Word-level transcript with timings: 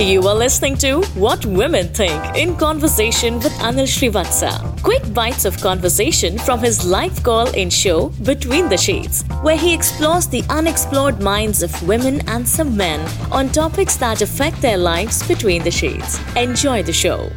You 0.00 0.26
are 0.26 0.34
listening 0.34 0.76
to 0.78 1.02
What 1.14 1.46
Women 1.46 1.86
Think 1.86 2.20
in 2.36 2.56
conversation 2.56 3.36
with 3.36 3.52
Anil 3.60 3.86
Srivatsa. 3.86 4.82
Quick 4.82 5.14
bites 5.14 5.44
of 5.44 5.56
conversation 5.60 6.36
from 6.36 6.58
his 6.58 6.84
live 6.84 7.22
call 7.22 7.46
in 7.50 7.70
show 7.70 8.08
Between 8.24 8.68
the 8.68 8.76
Shades, 8.76 9.22
where 9.42 9.56
he 9.56 9.72
explores 9.72 10.26
the 10.26 10.42
unexplored 10.50 11.22
minds 11.22 11.62
of 11.62 11.70
women 11.86 12.28
and 12.28 12.46
some 12.46 12.76
men 12.76 13.08
on 13.30 13.50
topics 13.50 13.94
that 13.98 14.20
affect 14.20 14.60
their 14.60 14.78
lives 14.78 15.22
between 15.28 15.62
the 15.62 15.70
shades. 15.70 16.18
Enjoy 16.34 16.82
the 16.82 16.92
show. 16.92 17.30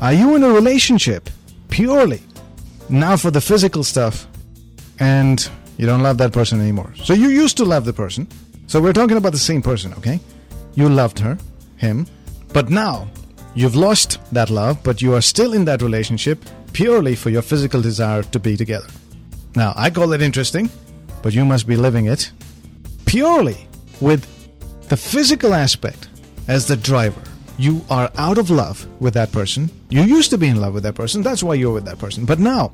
Are 0.00 0.14
you 0.14 0.34
in 0.34 0.42
a 0.42 0.48
relationship 0.48 1.28
purely 1.68 2.22
now 2.88 3.18
for 3.18 3.30
the 3.30 3.42
physical 3.42 3.84
stuff 3.84 4.26
and 4.98 5.46
you 5.76 5.84
don't 5.84 6.02
love 6.02 6.16
that 6.16 6.32
person 6.32 6.58
anymore? 6.58 6.94
So 7.04 7.12
you 7.12 7.28
used 7.28 7.58
to 7.58 7.66
love 7.66 7.84
the 7.84 7.92
person. 7.92 8.26
So 8.66 8.80
we're 8.80 8.94
talking 8.94 9.18
about 9.18 9.32
the 9.32 9.38
same 9.38 9.60
person, 9.60 9.92
okay? 9.92 10.20
You 10.78 10.88
loved 10.88 11.18
her, 11.18 11.36
him, 11.76 12.06
but 12.52 12.70
now 12.70 13.08
you've 13.56 13.74
lost 13.74 14.20
that 14.30 14.48
love, 14.48 14.80
but 14.84 15.02
you 15.02 15.12
are 15.12 15.20
still 15.20 15.52
in 15.52 15.64
that 15.64 15.82
relationship 15.82 16.38
purely 16.72 17.16
for 17.16 17.30
your 17.30 17.42
physical 17.42 17.82
desire 17.82 18.22
to 18.22 18.38
be 18.38 18.56
together. 18.56 18.86
Now, 19.56 19.72
I 19.74 19.90
call 19.90 20.12
it 20.12 20.22
interesting, 20.22 20.70
but 21.20 21.32
you 21.32 21.44
must 21.44 21.66
be 21.66 21.74
living 21.74 22.06
it 22.06 22.30
purely 23.06 23.66
with 24.00 24.22
the 24.88 24.96
physical 24.96 25.52
aspect 25.52 26.10
as 26.46 26.68
the 26.68 26.76
driver. 26.76 27.22
You 27.56 27.84
are 27.90 28.08
out 28.16 28.38
of 28.38 28.48
love 28.48 28.86
with 29.00 29.14
that 29.14 29.32
person. 29.32 29.70
You 29.90 30.02
used 30.02 30.30
to 30.30 30.38
be 30.38 30.46
in 30.46 30.60
love 30.60 30.74
with 30.74 30.84
that 30.84 30.94
person. 30.94 31.22
That's 31.22 31.42
why 31.42 31.54
you're 31.54 31.74
with 31.74 31.86
that 31.86 31.98
person. 31.98 32.24
But 32.24 32.38
now, 32.38 32.70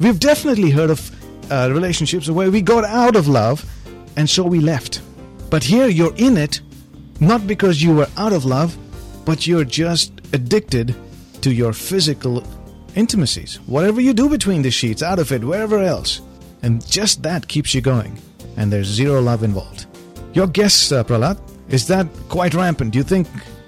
we've 0.00 0.18
definitely 0.18 0.70
heard 0.70 0.90
of 0.90 1.52
uh, 1.52 1.70
relationships 1.72 2.28
where 2.28 2.50
we 2.50 2.60
got 2.60 2.82
out 2.82 3.14
of 3.14 3.28
love 3.28 3.64
and 4.16 4.28
so 4.28 4.42
we 4.42 4.58
left. 4.58 5.00
But 5.48 5.62
here 5.62 5.86
you're 5.86 6.16
in 6.16 6.36
it 6.36 6.60
not 7.20 7.46
because 7.46 7.82
you 7.82 7.94
were 7.94 8.08
out 8.16 8.32
of 8.32 8.44
love, 8.44 8.76
but 9.24 9.46
you're 9.46 9.64
just 9.64 10.12
addicted 10.32 10.94
to 11.42 11.52
your 11.52 11.72
physical 11.72 12.42
intimacies. 12.94 13.56
Whatever 13.66 14.00
you 14.00 14.12
do 14.12 14.28
between 14.28 14.62
the 14.62 14.70
sheets, 14.70 15.02
out 15.02 15.18
of 15.18 15.32
it, 15.32 15.44
wherever 15.44 15.80
else. 15.80 16.20
And 16.62 16.84
just 16.86 17.22
that 17.22 17.46
keeps 17.46 17.74
you 17.74 17.80
going. 17.80 18.18
And 18.56 18.72
there's 18.72 18.86
zero 18.86 19.20
love 19.20 19.42
involved. 19.42 19.86
Your 20.32 20.46
guess, 20.46 20.92
uh, 20.92 21.04
Prahlad, 21.04 21.38
is 21.68 21.86
that 21.88 22.06
quite 22.28 22.54
rampant? 22.54 22.92
Do 22.92 22.98
you 22.98 23.04
think, 23.04 23.26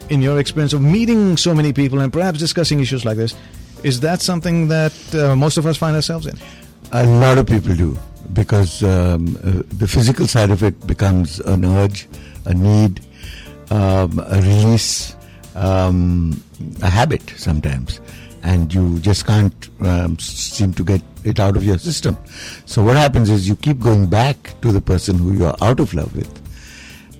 in 0.08 0.22
your 0.22 0.38
experience 0.38 0.72
of 0.72 0.80
meeting 0.80 1.36
so 1.36 1.54
many 1.54 1.72
people 1.72 2.00
and 2.00 2.12
perhaps 2.12 2.38
discussing 2.38 2.80
issues 2.80 3.04
like 3.04 3.16
this, 3.16 3.34
is 3.82 4.00
that 4.00 4.20
something 4.20 4.68
that 4.68 5.14
uh, 5.14 5.36
most 5.36 5.58
of 5.58 5.66
us 5.66 5.76
find 5.76 5.94
ourselves 5.94 6.26
in? 6.26 6.36
A 6.92 7.06
lot 7.06 7.38
of 7.38 7.46
people 7.46 7.74
do 7.74 7.98
because 8.32 8.82
um, 8.82 9.36
uh, 9.36 9.62
the 9.68 9.86
physical 9.88 10.26
side 10.26 10.50
of 10.50 10.62
it 10.62 10.86
becomes 10.86 11.40
an 11.40 11.64
urge, 11.64 12.08
a 12.44 12.54
need, 12.54 13.00
um, 13.70 14.18
release, 14.32 15.14
um, 15.54 16.42
a 16.82 16.88
habit 16.90 17.32
sometimes, 17.36 18.00
and 18.42 18.72
you 18.72 18.98
just 19.00 19.26
can't 19.26 19.68
um, 19.80 20.18
seem 20.18 20.72
to 20.74 20.84
get 20.84 21.02
it 21.24 21.40
out 21.40 21.56
of 21.56 21.64
your 21.64 21.78
system. 21.78 22.16
So 22.66 22.82
what 22.82 22.96
happens 22.96 23.28
is 23.30 23.48
you 23.48 23.56
keep 23.56 23.80
going 23.80 24.06
back 24.06 24.54
to 24.62 24.72
the 24.72 24.80
person 24.80 25.18
who 25.18 25.32
you 25.32 25.46
are 25.46 25.56
out 25.60 25.80
of 25.80 25.92
love 25.94 26.14
with, 26.16 26.30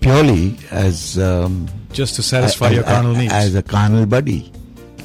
purely 0.01 0.57
as 0.71 1.19
um, 1.19 1.69
Just 1.93 2.15
to 2.17 2.23
satisfy 2.23 2.69
a- 2.71 2.75
your 2.75 2.85
carnal 2.85 3.15
needs. 3.15 3.33
as 3.33 3.55
a 3.55 3.63
carnal 3.63 4.07
buddy, 4.07 4.53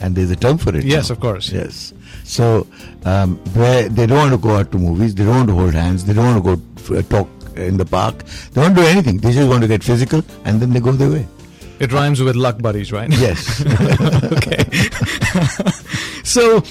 and 0.01 0.15
there's 0.15 0.31
a 0.31 0.35
term 0.35 0.57
for 0.57 0.75
it. 0.75 0.83
Yes, 0.83 1.09
now. 1.09 1.13
of 1.13 1.19
course. 1.19 1.49
Yes. 1.51 1.93
So 2.23 2.65
um, 3.05 3.39
they 3.53 3.89
don't 4.07 4.11
want 4.17 4.31
to 4.31 4.37
go 4.37 4.51
out 4.55 4.71
to 4.71 4.77
movies, 4.77 5.13
they 5.15 5.23
don't 5.25 5.35
want 5.35 5.49
to 5.49 5.55
hold 5.55 5.73
hands, 5.73 6.05
they 6.05 6.13
don't 6.13 6.41
want 6.41 6.43
to 6.45 6.55
go 6.93 7.01
talk 7.03 7.27
in 7.57 7.77
the 7.77 7.85
park, 7.85 8.23
they 8.53 8.61
don't 8.61 8.73
do 8.73 8.81
anything. 8.81 9.17
They 9.17 9.31
just 9.33 9.47
want 9.49 9.61
to 9.61 9.67
get 9.67 9.83
physical, 9.83 10.23
and 10.45 10.61
then 10.61 10.71
they 10.71 10.79
go 10.79 10.91
their 10.93 11.09
way. 11.09 11.27
It 11.83 11.91
rhymes 11.91 12.21
with 12.21 12.37
luck 12.37 12.61
buddies, 12.61 12.93
right? 12.93 13.11
Yes. 13.11 13.61
okay. 14.37 14.63
so, 16.23 16.63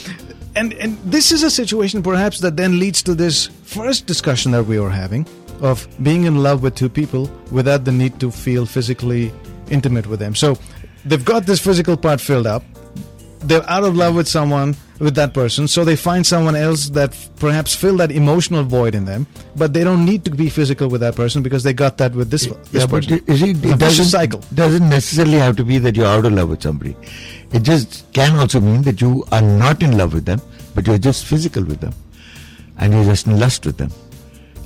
and 0.56 0.72
and 0.72 0.96
this 1.04 1.32
is 1.32 1.42
a 1.42 1.50
situation 1.50 2.02
perhaps 2.02 2.40
that 2.40 2.56
then 2.56 2.78
leads 2.78 3.02
to 3.02 3.14
this 3.14 3.48
first 3.62 4.06
discussion 4.06 4.52
that 4.52 4.64
we 4.64 4.80
were 4.80 4.88
having 4.88 5.26
of 5.60 5.86
being 6.02 6.24
in 6.24 6.42
love 6.42 6.62
with 6.62 6.74
two 6.74 6.88
people 6.88 7.30
without 7.50 7.84
the 7.84 7.92
need 7.92 8.18
to 8.20 8.30
feel 8.30 8.64
physically 8.64 9.30
intimate 9.68 10.06
with 10.06 10.18
them. 10.18 10.34
So, 10.34 10.56
they've 11.04 11.22
got 11.22 11.44
this 11.44 11.60
physical 11.60 11.98
part 11.98 12.18
filled 12.18 12.46
up. 12.46 12.64
They're 13.40 13.68
out 13.68 13.84
of 13.84 13.94
love 13.94 14.14
with 14.14 14.26
someone, 14.26 14.76
with 15.02 15.16
that 15.16 15.34
person, 15.34 15.66
so 15.66 15.84
they 15.84 15.96
find 15.96 16.24
someone 16.24 16.54
else 16.54 16.88
that 16.90 17.16
perhaps 17.36 17.74
fill 17.74 17.96
that 17.96 18.12
emotional 18.12 18.62
void 18.62 18.94
in 18.94 19.04
them, 19.04 19.26
but 19.56 19.72
they 19.72 19.82
don't 19.82 20.04
need 20.04 20.24
to 20.24 20.30
be 20.30 20.48
physical 20.48 20.88
with 20.88 21.00
that 21.00 21.16
person 21.16 21.42
because 21.42 21.64
they 21.64 21.72
got 21.72 21.98
that 21.98 22.14
with 22.14 22.30
this, 22.30 22.46
this 22.46 22.82
yeah, 22.82 22.86
but 22.86 23.02
person. 23.02 23.14
it, 23.14 23.28
you 23.28 23.36
see, 23.36 23.50
it 23.50 23.78
doesn't, 23.78 24.04
cycle. 24.04 24.40
doesn't 24.54 24.88
necessarily 24.88 25.38
have 25.38 25.56
to 25.56 25.64
be 25.64 25.78
that 25.78 25.96
you're 25.96 26.06
out 26.06 26.24
of 26.24 26.32
love 26.32 26.48
with 26.48 26.62
somebody. 26.62 26.96
It 27.52 27.64
just 27.64 28.10
can 28.12 28.36
also 28.36 28.60
mean 28.60 28.82
that 28.82 29.00
you 29.00 29.24
are 29.32 29.42
not 29.42 29.82
in 29.82 29.98
love 29.98 30.14
with 30.14 30.24
them, 30.24 30.40
but 30.74 30.86
you're 30.86 30.98
just 30.98 31.26
physical 31.26 31.64
with 31.64 31.80
them, 31.80 31.94
and 32.78 32.92
you're 32.92 33.04
just 33.04 33.26
in 33.26 33.40
lust 33.40 33.66
with 33.66 33.78
them, 33.78 33.90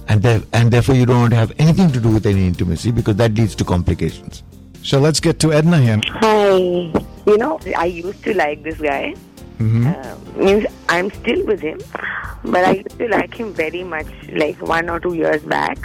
and 0.08 0.22
there, 0.22 0.42
and 0.52 0.70
therefore 0.70 0.96
you 0.96 1.06
don't 1.06 1.20
want 1.20 1.32
to 1.32 1.36
have 1.38 1.52
anything 1.58 1.90
to 1.92 2.00
do 2.00 2.10
with 2.10 2.26
any 2.26 2.46
intimacy 2.46 2.90
because 2.90 3.16
that 3.16 3.32
leads 3.34 3.54
to 3.54 3.64
complications. 3.64 4.42
So 4.82 5.00
let's 5.00 5.18
get 5.18 5.40
to 5.40 5.52
Edna 5.52 5.80
here. 5.80 6.00
Hi. 6.20 6.58
You 7.26 7.38
know, 7.38 7.58
I 7.76 7.86
used 7.86 8.22
to 8.22 8.34
like 8.34 8.62
this 8.62 8.78
guy. 8.78 9.16
Uh, 9.58 10.16
means 10.36 10.66
I'm 10.88 11.10
still 11.10 11.46
with 11.46 11.60
him, 11.60 11.78
but 12.44 12.64
I 12.64 12.72
used 12.72 12.98
to 12.98 13.08
like 13.08 13.34
him 13.34 13.52
very 13.54 13.82
much, 13.82 14.06
like 14.32 14.60
one 14.60 14.90
or 14.90 15.00
two 15.00 15.14
years 15.14 15.42
back. 15.42 15.78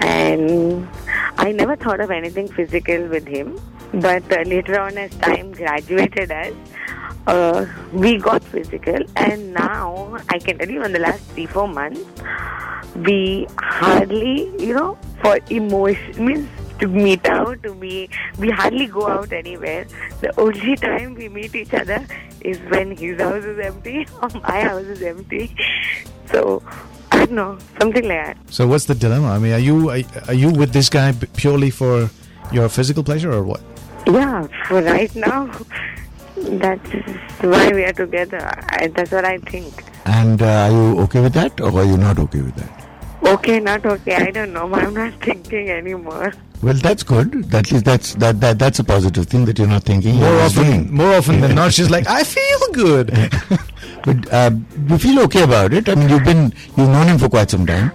And 0.00 0.88
I 1.36 1.52
never 1.52 1.76
thought 1.76 2.00
of 2.00 2.10
anything 2.10 2.48
physical 2.48 3.06
with 3.08 3.26
him. 3.26 3.60
But 3.92 4.30
uh, 4.32 4.42
later 4.42 4.80
on, 4.80 4.98
as 4.98 5.14
time 5.16 5.52
graduated 5.52 6.32
us, 6.32 6.52
uh, 7.26 7.66
we 7.92 8.18
got 8.18 8.42
physical. 8.42 8.98
And 9.16 9.52
now, 9.52 10.16
I 10.28 10.38
can 10.38 10.58
tell 10.58 10.68
you, 10.68 10.82
in 10.82 10.92
the 10.92 10.98
last 10.98 11.22
three, 11.32 11.46
four 11.46 11.68
months, 11.68 12.00
we 12.94 13.46
hardly, 13.58 14.50
you 14.58 14.74
know, 14.74 14.98
for 15.22 15.38
emotion 15.50 16.26
means 16.26 16.48
to 16.78 16.88
meet 16.88 17.26
out, 17.26 17.62
to 17.62 17.74
be, 17.74 18.08
we 18.38 18.50
hardly 18.50 18.86
go 18.86 19.06
out 19.06 19.32
anywhere. 19.32 19.86
The 20.20 20.38
only 20.38 20.76
time 20.76 21.14
we 21.14 21.28
meet 21.28 21.54
each 21.54 21.72
other 21.72 22.06
is 22.46 22.58
when 22.70 22.96
his 22.96 23.20
house 23.20 23.44
is 23.44 23.58
empty 23.58 24.06
or 24.22 24.28
my 24.40 24.60
house 24.62 24.84
is 24.84 25.02
empty. 25.02 25.54
So, 26.26 26.62
I 27.10 27.18
don't 27.18 27.32
know, 27.32 27.58
something 27.80 28.06
like 28.06 28.26
that. 28.26 28.36
So 28.50 28.66
what's 28.66 28.84
the 28.86 28.94
dilemma? 28.94 29.28
I 29.28 29.38
mean, 29.38 29.52
are 29.52 29.58
you 29.58 29.90
are, 29.90 30.00
are 30.28 30.34
you 30.34 30.50
with 30.50 30.72
this 30.72 30.88
guy 30.88 31.12
purely 31.36 31.70
for 31.70 32.10
your 32.52 32.68
physical 32.68 33.02
pleasure 33.02 33.32
or 33.32 33.42
what? 33.42 33.60
Yeah, 34.06 34.46
for 34.68 34.82
right 34.82 35.14
now, 35.16 35.50
that's 36.36 36.90
why 37.40 37.72
we 37.72 37.84
are 37.84 37.92
together. 37.92 38.40
I, 38.70 38.86
that's 38.88 39.10
what 39.10 39.24
I 39.24 39.38
think. 39.38 39.84
And 40.04 40.40
uh, 40.40 40.46
are 40.46 40.70
you 40.70 41.00
okay 41.00 41.20
with 41.20 41.34
that, 41.34 41.60
or 41.60 41.70
are 41.78 41.84
you 41.84 41.96
not 41.96 42.18
okay 42.18 42.40
with 42.40 42.54
that? 42.54 42.86
Okay, 43.26 43.58
not 43.58 43.84
okay. 43.84 44.14
I 44.14 44.30
don't 44.30 44.52
know. 44.52 44.72
I'm 44.80 44.94
not 44.94 45.14
thinking 45.14 45.70
anymore. 45.70 46.32
Well, 46.62 46.74
that's 46.74 47.02
good. 47.02 47.54
At 47.54 47.70
least 47.70 47.84
that's 47.84 48.14
that, 48.14 48.40
that 48.40 48.58
that's 48.58 48.78
a 48.78 48.84
positive 48.84 49.26
thing 49.26 49.44
that 49.44 49.58
you're 49.58 49.68
not 49.68 49.84
thinking. 49.84 50.16
More 50.16 50.28
you're 50.30 50.40
often, 50.42 50.64
doing. 50.64 50.94
more 50.94 51.12
often 51.14 51.40
than 51.40 51.54
not, 51.54 51.72
she's 51.72 51.90
like, 51.90 52.06
I 52.18 52.22
feel 52.24 52.72
good. 52.72 53.12
But 54.04 54.32
uh, 54.32 54.50
you 54.88 54.98
feel 54.98 55.18
okay 55.24 55.42
about 55.42 55.72
it. 55.72 55.88
I 55.88 55.94
mean, 55.96 56.08
you've 56.08 56.22
been 56.24 56.52
you've 56.76 56.88
known 56.88 57.08
him 57.08 57.18
for 57.18 57.28
quite 57.28 57.50
some 57.50 57.66
time, 57.66 57.90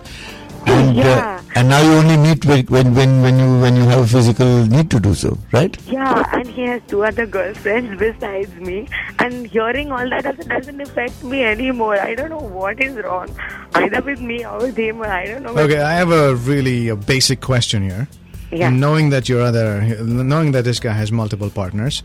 and 0.65 0.95
Yeah. 0.95 1.37
uh, 1.39 1.41
and 1.55 1.69
now 1.69 1.81
you 1.81 1.91
only 1.93 2.17
meet 2.17 2.43
when 2.45 2.65
when 2.65 2.93
when 2.95 3.21
when 3.21 3.39
you 3.39 3.59
when 3.61 3.75
you 3.77 3.83
have 3.83 4.01
a 4.03 4.07
physical 4.07 4.65
need 4.65 4.91
to 4.91 4.99
do 4.99 5.13
so, 5.13 5.37
right? 5.53 5.77
Yeah, 5.87 6.27
and 6.33 6.47
he 6.49 6.63
has 6.63 6.81
two 6.89 7.03
other 7.05 7.25
girlfriends 7.25 7.97
besides 8.05 8.53
me. 8.55 8.87
And 9.19 9.47
hearing 9.47 9.91
all 9.93 10.09
that 10.09 10.23
doesn't, 10.23 10.49
doesn't 10.49 10.81
affect 10.81 11.23
me 11.23 11.43
anymore. 11.45 11.97
I 11.97 12.13
don't 12.15 12.29
know 12.29 12.39
what 12.59 12.81
is 12.81 12.95
wrong. 12.97 13.33
Either 13.73 14.01
with 14.01 14.19
me 14.19 14.45
or 14.45 14.57
with 14.59 14.75
him, 14.77 15.01
or 15.01 15.07
I 15.07 15.27
don't 15.27 15.43
know. 15.43 15.57
okay, 15.57 15.79
I 15.81 15.93
have 15.93 16.11
a 16.11 16.35
really 16.35 16.89
a 16.89 16.95
basic 16.97 17.39
question 17.39 17.83
here. 17.89 18.07
Yeah. 18.51 18.69
Knowing 18.69 19.09
that 19.11 19.29
your 19.29 19.41
other, 19.41 19.81
knowing 20.03 20.51
that 20.51 20.63
this 20.65 20.79
guy 20.79 20.91
has 20.93 21.11
multiple 21.11 21.49
partners, 21.49 22.03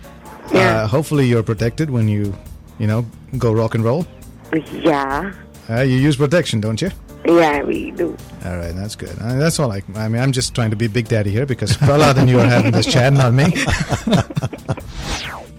Yeah. 0.52 0.82
uh, 0.82 0.86
hopefully 0.86 1.26
you're 1.26 1.42
protected 1.42 1.90
when 1.90 2.08
you, 2.08 2.34
you 2.78 2.86
know, 2.86 3.04
go 3.36 3.52
rock 3.52 3.74
and 3.74 3.84
roll. 3.84 4.06
Yeah. 4.72 5.32
Uh, 5.68 5.80
you 5.80 5.96
use 5.96 6.16
protection, 6.16 6.60
don't 6.60 6.80
you? 6.80 6.90
Yeah, 7.24 7.64
we 7.64 7.90
do. 7.90 8.16
All 8.44 8.56
right, 8.56 8.72
that's 8.76 8.94
good. 8.94 9.10
Uh, 9.20 9.34
that's 9.34 9.58
all 9.58 9.72
I. 9.72 9.82
I 9.96 10.06
mean, 10.08 10.22
I'm 10.22 10.30
just 10.30 10.54
trying 10.54 10.70
to 10.70 10.76
be 10.76 10.86
Big 10.86 11.08
Daddy 11.08 11.32
here 11.32 11.44
because 11.46 11.72
Prahlad 11.76 12.16
and 12.18 12.30
you 12.30 12.38
are 12.38 12.46
having 12.46 12.70
this 12.70 12.86
chat, 12.86 13.12
not 13.12 13.34
me. 13.34 13.46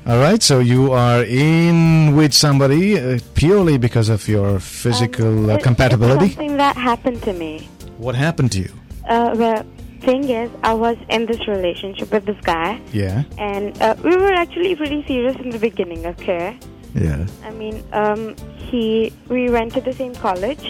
all 0.08 0.20
right, 0.20 0.42
so 0.42 0.60
you 0.60 0.94
are 0.94 1.24
in 1.24 2.16
with 2.16 2.34
somebody 2.34 2.98
uh, 2.98 3.20
purely 3.36 3.78
because 3.78 4.08
of 4.08 4.26
your 4.30 4.62
physical 4.62 5.52
uh, 5.52 5.56
It- 5.56 5.64
compatibility. 5.64 6.30
Something 6.30 6.56
that 6.58 6.78
happened 6.78 7.22
to 7.24 7.34
me. 7.34 7.68
What 7.98 8.16
happened 8.16 8.54
to 8.54 8.60
you? 8.60 8.70
Uh, 9.10 9.64
thing 10.08 10.24
is, 10.30 10.50
I 10.64 10.74
was 10.74 10.98
in 11.10 11.26
this 11.26 11.48
relationship 11.48 12.12
with 12.16 12.26
this 12.26 12.40
guy, 12.50 12.80
Yeah. 12.94 13.24
and 13.38 13.80
uh, 13.82 13.96
we 14.04 14.16
were 14.16 14.34
actually 14.44 14.76
pretty 14.82 15.04
serious 15.06 15.36
in 15.46 15.50
the 15.56 15.60
beginning. 15.60 16.06
Okay, 16.14 16.58
Yeah. 16.96 17.26
I 17.44 17.52
mean, 17.52 17.84
um, 18.02 18.22
he 18.70 18.84
we 19.28 19.50
went 19.58 19.74
to 19.78 19.82
the 19.90 19.94
same 20.02 20.16
college, 20.28 20.66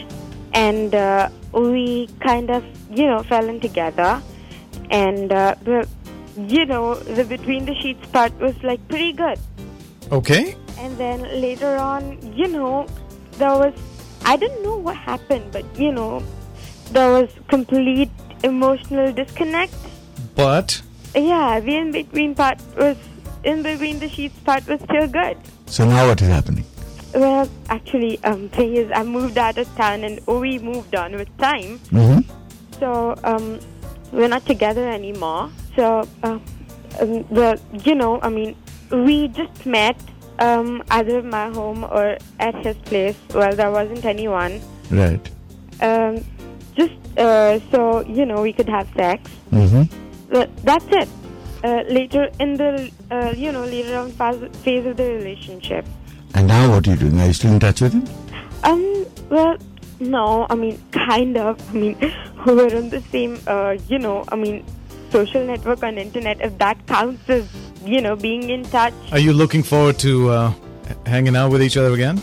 and 0.53 0.95
uh, 0.95 1.29
we 1.53 2.09
kind 2.29 2.49
of 2.57 2.63
you 3.01 3.05
know 3.11 3.21
fell 3.31 3.47
in 3.53 3.59
together, 3.67 4.11
and 4.89 5.31
uh, 5.31 5.55
we 5.65 5.81
you 6.55 6.65
know, 6.65 6.93
the 7.17 7.23
between 7.23 7.65
the 7.65 7.73
sheets 7.81 8.05
part 8.15 8.33
was 8.39 8.55
like 8.63 8.81
pretty 8.87 9.13
good. 9.13 9.39
Okay. 10.11 10.55
And 10.77 10.97
then 10.97 11.23
later 11.41 11.75
on, 11.77 12.03
you 12.35 12.47
know, 12.47 12.85
there 13.39 13.55
was, 13.57 13.73
I 14.23 14.37
didn't 14.37 14.61
know 14.63 14.77
what 14.77 14.95
happened, 14.95 15.51
but 15.51 15.65
you 15.77 15.91
know, 15.91 16.23
there 16.91 17.09
was 17.11 17.29
complete 17.47 18.11
emotional 18.43 19.11
disconnect. 19.13 19.73
But 20.35 20.81
Yeah, 21.15 21.59
the 21.59 21.75
in 21.75 21.91
between 21.91 22.35
part 22.35 22.59
was, 22.75 22.97
in 23.43 23.63
between 23.63 23.99
the 23.99 24.09
sheets 24.09 24.37
part 24.39 24.67
was 24.67 24.79
still 24.81 25.07
good. 25.07 25.37
So 25.65 25.85
now 25.85 26.07
what 26.07 26.21
is 26.21 26.27
happening? 26.27 26.65
Well, 27.15 27.49
actually, 27.69 28.23
um, 28.23 28.49
thing 28.49 28.75
is, 28.75 28.91
I 28.93 29.03
moved 29.03 29.37
out 29.37 29.57
of 29.57 29.67
town 29.75 30.03
and 30.03 30.25
we 30.27 30.59
moved 30.59 30.93
on 30.95 31.13
with 31.15 31.35
time. 31.37 31.79
hmm 31.89 32.19
So, 32.79 33.15
um, 33.23 33.59
we're 34.11 34.27
not 34.27 34.45
together 34.45 34.87
anymore. 34.87 35.49
So, 35.75 36.07
uh, 36.23 36.39
um, 36.99 37.23
the, 37.31 37.59
you 37.83 37.95
know, 37.95 38.19
I 38.21 38.29
mean, 38.29 38.55
we 38.91 39.27
just 39.29 39.65
met 39.65 39.99
um, 40.39 40.83
either 40.91 41.17
at 41.19 41.25
my 41.25 41.49
home 41.49 41.83
or 41.83 42.17
at 42.39 42.55
his 42.65 42.75
place. 42.77 43.15
Well, 43.33 43.55
there 43.55 43.71
wasn't 43.71 44.05
anyone. 44.05 44.61
Right. 44.91 45.29
Um, 45.81 46.23
uh, 47.17 47.59
so, 47.71 48.01
you 48.05 48.25
know, 48.25 48.41
we 48.41 48.53
could 48.53 48.69
have 48.69 48.87
sex. 48.95 49.29
hmm 49.49 49.83
But 50.29 50.55
that's 50.63 50.85
it. 50.89 51.09
Uh, 51.63 51.83
later 51.89 52.29
in 52.39 52.55
the, 52.57 52.91
uh, 53.09 53.33
you 53.35 53.51
know, 53.51 53.63
later 53.65 53.97
on 53.97 54.11
phase, 54.11 54.55
phase 54.57 54.85
of 54.85 54.97
the 54.97 55.03
relationship. 55.03 55.85
And 56.35 56.47
now 56.47 56.69
what 56.71 56.87
are 56.87 56.91
you 56.91 56.97
doing? 56.97 57.19
Are 57.19 57.27
you 57.27 57.33
still 57.33 57.53
in 57.53 57.59
touch 57.59 57.81
with 57.81 57.93
him? 57.93 58.07
Um, 58.63 59.05
well, 59.29 59.57
no, 59.99 60.45
I 60.49 60.55
mean, 60.55 60.81
kind 60.91 61.37
of. 61.37 61.59
I 61.69 61.73
mean, 61.73 61.97
we're 62.45 62.75
on 62.77 62.89
the 62.89 63.01
same, 63.11 63.39
uh, 63.47 63.77
you 63.87 63.97
know, 63.97 64.23
I 64.31 64.35
mean, 64.35 64.63
social 65.09 65.43
network 65.43 65.83
on 65.83 65.97
internet, 65.97 66.41
if 66.41 66.57
that 66.59 66.85
counts 66.85 67.27
as, 67.29 67.49
you 67.83 68.01
know, 68.01 68.15
being 68.15 68.49
in 68.49 68.63
touch. 68.63 68.93
are 69.11 69.19
you 69.19 69.33
looking 69.33 69.63
forward 69.63 69.97
to 69.99 70.29
uh, 70.29 70.53
hanging 71.05 71.35
out 71.35 71.51
with 71.51 71.63
each 71.63 71.77
other 71.77 71.93
again? 71.93 72.21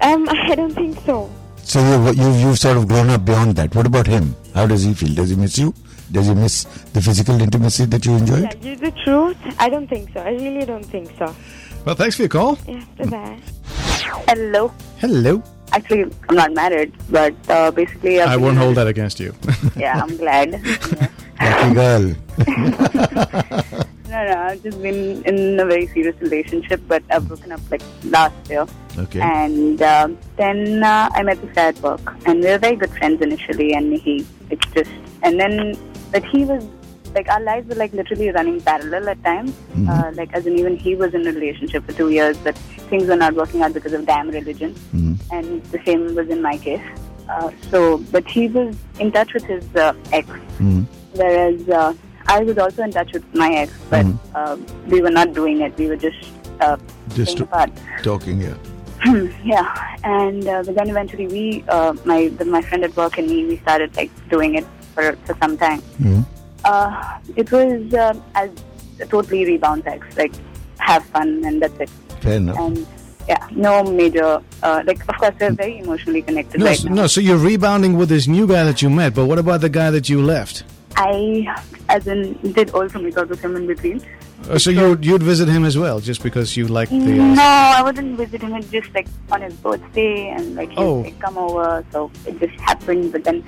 Um, 0.00 0.28
I 0.30 0.54
don't 0.54 0.74
think 0.74 0.98
so. 1.04 1.30
So 1.66 1.80
you 1.82 2.12
you 2.22 2.28
you've 2.40 2.58
sort 2.58 2.76
of 2.76 2.86
grown 2.86 3.10
up 3.10 3.24
beyond 3.24 3.56
that. 3.56 3.74
What 3.74 3.86
about 3.86 4.06
him? 4.06 4.34
How 4.54 4.66
does 4.66 4.84
he 4.84 4.94
feel? 4.94 5.14
Does 5.14 5.30
he 5.30 5.36
miss 5.36 5.58
you? 5.58 5.74
Does 6.12 6.28
he 6.28 6.34
miss 6.34 6.62
the 6.94 7.02
physical 7.02 7.40
intimacy 7.42 7.86
that 7.86 8.06
you 8.06 8.14
enjoyed? 8.16 8.42
Yeah, 8.44 8.54
you 8.70 8.76
the 8.76 8.92
truth? 9.04 9.36
I 9.58 9.68
don't 9.68 9.88
think 9.88 10.12
so. 10.14 10.20
I 10.20 10.30
really 10.30 10.64
don't 10.64 10.84
think 10.86 11.10
so. 11.18 11.34
Well, 11.84 11.96
thanks 11.96 12.14
for 12.16 12.22
your 12.22 12.28
call. 12.28 12.56
Yeah, 12.68 12.84
bye-bye. 12.98 13.40
Hello. 14.28 14.72
Hello. 14.98 15.42
Actually, 15.72 16.04
I'm 16.28 16.36
not 16.36 16.52
married, 16.52 16.92
but 17.10 17.34
uh, 17.50 17.72
basically, 17.72 18.20
I've 18.20 18.28
I 18.30 18.36
won't 18.36 18.56
hold 18.56 18.76
that 18.76 18.86
against 18.86 19.18
you. 19.18 19.34
Yeah, 19.76 20.00
I'm 20.00 20.16
glad. 20.16 20.52
Lucky 21.40 21.74
girl. 21.74 22.14
No, 24.16 24.24
no, 24.24 24.36
I've 24.48 24.62
just 24.62 24.80
been 24.80 25.22
in 25.24 25.60
a 25.60 25.66
very 25.66 25.86
serious 25.88 26.18
relationship, 26.22 26.80
but 26.88 27.02
I've 27.10 27.28
broken 27.28 27.52
up 27.52 27.60
like 27.70 27.82
last 28.04 28.48
year. 28.48 28.66
Okay. 28.98 29.20
And 29.20 29.82
um 29.82 30.16
then 30.38 30.82
uh, 30.82 31.10
I 31.12 31.22
met 31.22 31.38
this 31.42 31.52
guy 31.54 31.66
at 31.72 31.80
work, 31.80 32.00
and 32.24 32.40
we 32.42 32.46
were 32.52 32.56
very 32.66 32.76
good 32.76 32.92
friends 33.00 33.20
initially. 33.20 33.74
And 33.74 33.92
he, 34.04 34.14
it's 34.50 34.66
just, 34.76 34.90
and 35.22 35.38
then, 35.38 35.76
but 36.12 36.24
he 36.24 36.46
was 36.46 36.64
like 37.16 37.28
our 37.34 37.42
lives 37.48 37.68
were 37.68 37.74
like 37.74 37.92
literally 37.92 38.30
running 38.30 38.58
parallel 38.62 39.10
at 39.10 39.22
times. 39.22 39.52
Uh, 39.90 40.10
like 40.14 40.32
as 40.32 40.46
in 40.46 40.58
even 40.58 40.78
he 40.86 40.94
was 40.94 41.12
in 41.12 41.26
a 41.26 41.32
relationship 41.32 41.84
for 41.84 41.92
two 41.92 42.08
years, 42.08 42.38
but 42.38 42.56
things 42.94 43.06
were 43.08 43.16
not 43.24 43.34
working 43.34 43.60
out 43.60 43.74
because 43.74 43.92
of 43.92 44.06
damn 44.06 44.30
religion. 44.30 44.74
Mhm. 44.94 45.14
And 45.30 45.62
the 45.76 45.80
same 45.84 46.08
was 46.14 46.30
in 46.30 46.40
my 46.40 46.56
case. 46.56 46.88
Uh, 47.28 47.50
so, 47.70 47.98
but 48.16 48.26
he 48.38 48.48
was 48.48 48.74
in 48.98 49.12
touch 49.12 49.34
with 49.34 49.44
his 49.44 49.64
uh, 49.76 49.92
ex, 50.12 50.26
Mhm. 50.58 50.86
whereas 51.22 51.68
uh, 51.68 51.92
I 52.28 52.40
was 52.42 52.58
also 52.58 52.82
in 52.82 52.90
touch 52.90 53.12
with 53.12 53.24
my 53.34 53.50
ex, 53.54 53.72
but 53.90 54.04
Mhm. 54.04 54.18
uh, 54.34 54.56
we 54.88 55.00
were 55.00 55.10
not 55.10 55.32
doing 55.34 55.60
it. 55.60 55.76
We 55.78 55.86
were 55.88 55.96
just 55.96 56.16
uh, 56.60 56.76
Just 57.14 57.38
apart. 57.40 57.70
Talking 58.02 58.40
here. 58.40 58.56
yeah, 59.44 59.96
and 60.04 60.46
uh, 60.48 60.62
but 60.64 60.74
then 60.74 60.88
eventually 60.90 61.26
we, 61.28 61.64
uh, 61.68 61.94
my 62.04 62.28
the, 62.38 62.44
my 62.44 62.62
friend 62.62 62.82
at 62.84 62.96
work 62.96 63.18
and 63.18 63.28
me, 63.28 63.44
we 63.46 63.58
started 63.58 63.94
like 63.96 64.10
doing 64.30 64.54
it 64.56 64.66
for 64.94 65.16
for 65.24 65.36
some 65.40 65.56
time. 65.58 65.82
Mhm. 66.00 66.24
Uh, 66.64 66.90
it 67.36 67.50
was 67.52 67.92
uh, 67.94 68.14
as 68.34 68.50
a 69.00 69.06
totally 69.06 69.44
rebound 69.44 69.84
sex, 69.84 70.06
like 70.16 70.32
have 70.78 71.04
fun 71.06 71.42
and 71.44 71.60
that's 71.62 71.78
it. 71.78 71.90
Fair 72.20 72.38
enough. 72.38 72.58
And 72.58 72.86
yeah, 73.28 73.46
no 73.52 73.82
major 73.84 74.40
uh, 74.62 74.82
like 74.86 75.00
of 75.08 75.16
course 75.18 75.34
they're 75.38 75.52
very 75.52 75.78
emotionally 75.78 76.22
connected 76.22 76.58
No, 76.60 76.66
right 76.66 76.78
s- 76.78 76.84
now. 76.84 76.94
no. 76.94 77.06
So 77.06 77.20
you're 77.20 77.38
rebounding 77.38 77.96
with 77.98 78.08
this 78.08 78.26
new 78.26 78.46
guy 78.46 78.64
that 78.64 78.80
you 78.82 78.88
met, 78.90 79.14
but 79.14 79.26
what 79.26 79.38
about 79.38 79.60
the 79.60 79.68
guy 79.68 79.90
that 79.90 80.08
you 80.08 80.22
left? 80.22 80.64
I, 80.96 81.54
as 81.88 82.06
in, 82.06 82.34
did 82.52 82.70
also 82.70 82.98
make 83.00 83.16
out 83.18 83.28
with 83.28 83.40
him 83.40 83.54
in 83.56 83.66
between. 83.66 84.00
Uh, 84.48 84.58
so 84.58 84.70
you 84.70 84.96
you'd 85.00 85.22
visit 85.22 85.48
him 85.48 85.64
as 85.64 85.76
well, 85.78 85.98
just 86.00 86.22
because 86.22 86.56
you 86.56 86.66
liked 86.68 86.92
the. 86.92 87.18
Uh, 87.20 87.34
No, 87.34 87.42
I 87.42 87.82
wouldn't 87.82 88.16
visit 88.16 88.42
him. 88.42 88.54
It 88.54 88.70
just 88.70 88.92
like 88.94 89.08
on 89.32 89.40
his 89.42 89.54
birthday, 89.54 90.28
and 90.28 90.54
like 90.54 90.70
he 90.70 90.76
Oh. 90.78 91.00
like, 91.00 91.18
come 91.18 91.36
over. 91.38 91.84
So 91.92 92.10
it 92.26 92.38
just 92.38 92.58
happened. 92.60 93.12
But 93.12 93.24
then, 93.24 93.42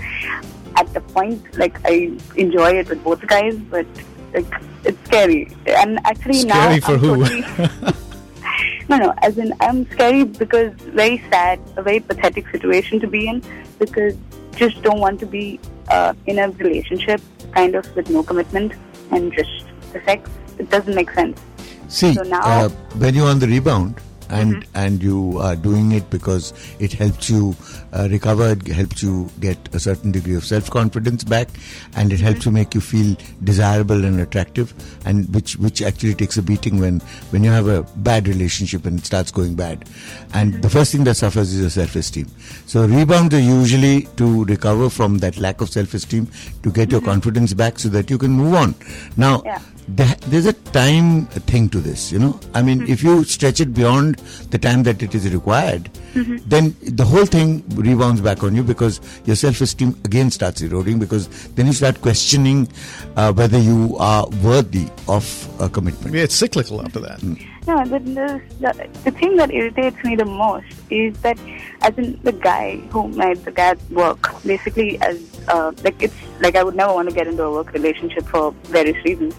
at 0.76 0.92
the 0.94 1.00
point, 1.00 1.42
like 1.58 1.78
I 1.84 2.16
enjoy 2.36 2.70
it 2.80 2.88
with 2.88 3.04
both 3.04 3.24
guys, 3.26 3.54
but 3.70 3.86
like 4.34 4.46
it's 4.84 4.98
scary. 5.04 5.52
And 5.66 6.00
actually 6.04 6.44
now, 6.44 6.62
Scary 6.76 6.80
for 6.80 6.92
I'm 6.92 6.98
who? 6.98 7.24
totally- 7.24 7.94
no, 8.88 8.96
no. 8.96 9.14
As 9.22 9.38
in, 9.38 9.52
I'm 9.60 9.88
scary 9.92 10.24
because 10.24 10.72
very 11.00 11.22
sad, 11.30 11.60
a 11.76 11.82
very 11.82 12.00
pathetic 12.00 12.48
situation 12.48 12.98
to 13.00 13.06
be 13.06 13.28
in 13.28 13.42
because 13.78 14.14
just 14.56 14.82
don't 14.82 14.98
want 15.00 15.20
to 15.20 15.26
be 15.26 15.60
uh, 15.90 16.12
in 16.26 16.38
a 16.38 16.48
relationship, 16.50 17.20
kind 17.52 17.74
of 17.74 17.84
with 17.96 18.10
no 18.10 18.22
commitment 18.22 18.72
and 19.10 19.32
just 19.32 19.64
the 19.92 20.00
sex. 20.04 20.28
It 20.58 20.70
doesn't 20.70 20.94
make 20.94 21.10
sense. 21.12 21.40
See, 21.88 22.14
So 22.14 22.22
now- 22.22 22.42
uh, 22.42 22.68
when 22.98 23.14
you're 23.14 23.28
on 23.28 23.38
the 23.38 23.46
rebound 23.46 24.00
and 24.30 24.48
Mm-hmm. 24.58 24.76
and 24.76 25.02
you 25.02 25.38
are 25.38 25.56
doing 25.56 25.92
it 25.92 26.08
because 26.10 26.52
it 26.78 26.92
helps 26.92 27.28
you 27.30 27.54
uh, 27.92 28.08
recover, 28.10 28.50
it 28.52 28.66
helps 28.68 29.02
you 29.02 29.28
get 29.40 29.58
a 29.74 29.80
certain 29.80 30.10
degree 30.12 30.34
of 30.34 30.44
self 30.44 30.70
confidence 30.70 31.24
back, 31.24 31.48
and 31.96 32.12
it 32.12 32.20
helps 32.20 32.44
you 32.46 32.52
make 32.52 32.74
you 32.74 32.80
feel 32.80 33.16
desirable 33.44 34.04
and 34.04 34.20
attractive, 34.20 34.72
and 35.04 35.32
which 35.34 35.56
which 35.56 35.82
actually 35.82 36.14
takes 36.14 36.36
a 36.36 36.42
beating 36.42 36.78
when 36.80 37.00
when 37.30 37.44
you 37.44 37.50
have 37.50 37.68
a 37.68 37.82
bad 37.96 38.28
relationship 38.28 38.84
and 38.86 38.98
it 39.00 39.06
starts 39.06 39.30
going 39.30 39.54
bad, 39.54 39.84
and 40.34 40.62
the 40.62 40.70
first 40.70 40.92
thing 40.92 41.04
that 41.04 41.14
suffers 41.16 41.52
is 41.54 41.60
your 41.60 41.70
self 41.70 41.96
esteem. 41.96 42.26
So 42.66 42.86
rebounds 42.86 43.34
are 43.34 43.40
usually 43.40 44.02
to 44.16 44.44
recover 44.44 44.88
from 44.90 45.18
that 45.18 45.38
lack 45.38 45.60
of 45.60 45.70
self 45.70 45.94
esteem, 45.94 46.28
to 46.62 46.70
get 46.70 46.90
your 46.90 47.00
confidence 47.00 47.54
back, 47.54 47.78
so 47.78 47.88
that 47.90 48.10
you 48.10 48.18
can 48.18 48.30
move 48.32 48.54
on. 48.54 48.74
Now 49.16 49.42
Yeah. 49.44 49.58
there's 50.28 50.46
a 50.46 50.52
time 50.52 51.26
thing 51.26 51.68
to 51.70 51.80
this, 51.80 52.12
you 52.12 52.18
know. 52.18 52.38
I 52.54 52.62
mean, 52.62 52.86
if 52.86 53.02
you 53.02 53.24
stretch 53.24 53.60
it 53.60 53.72
beyond 53.72 54.17
the 54.50 54.58
time 54.58 54.82
that 54.84 55.02
it 55.02 55.14
is 55.14 55.32
required, 55.32 55.90
then 56.46 56.74
the 56.82 57.04
whole 57.04 57.26
thing 57.26 57.62
rebounds 57.70 58.20
back 58.20 58.42
on 58.42 58.54
you 58.54 58.62
because 58.62 59.00
your 59.24 59.36
self-esteem 59.36 59.96
again 60.04 60.30
starts 60.30 60.60
eroding 60.62 60.98
because 60.98 61.28
then 61.54 61.66
you 61.66 61.72
start 61.72 62.00
questioning 62.00 62.68
uh, 63.16 63.32
whether 63.32 63.58
you 63.58 63.96
are 63.98 64.26
worthy 64.42 64.88
of 65.06 65.48
a 65.60 65.68
commitment. 65.68 66.14
yeah, 66.14 66.22
it's 66.22 66.34
cyclical 66.34 66.80
after 66.82 67.00
that. 67.00 67.20
No, 67.68 67.84
the, 67.84 67.98
the, 67.98 68.42
the, 68.60 68.88
the 69.04 69.10
thing 69.10 69.36
that 69.36 69.52
irritates 69.52 70.02
me 70.02 70.16
the 70.16 70.24
most 70.24 70.74
is 70.88 71.14
that, 71.20 71.38
as 71.82 71.98
in 71.98 72.18
the 72.22 72.32
guy 72.32 72.76
who 72.90 73.08
made 73.08 73.44
the 73.44 73.50
guy 73.50 73.74
work, 73.90 74.22
basically, 74.42 74.98
as 75.02 75.20
uh, 75.48 75.72
like 75.84 76.02
it's 76.02 76.14
like 76.40 76.56
I 76.56 76.62
would 76.64 76.74
never 76.74 76.94
want 76.94 77.10
to 77.10 77.14
get 77.14 77.26
into 77.26 77.42
a 77.42 77.52
work 77.52 77.74
relationship 77.74 78.24
for 78.24 78.52
various 78.64 78.96
reasons. 79.04 79.34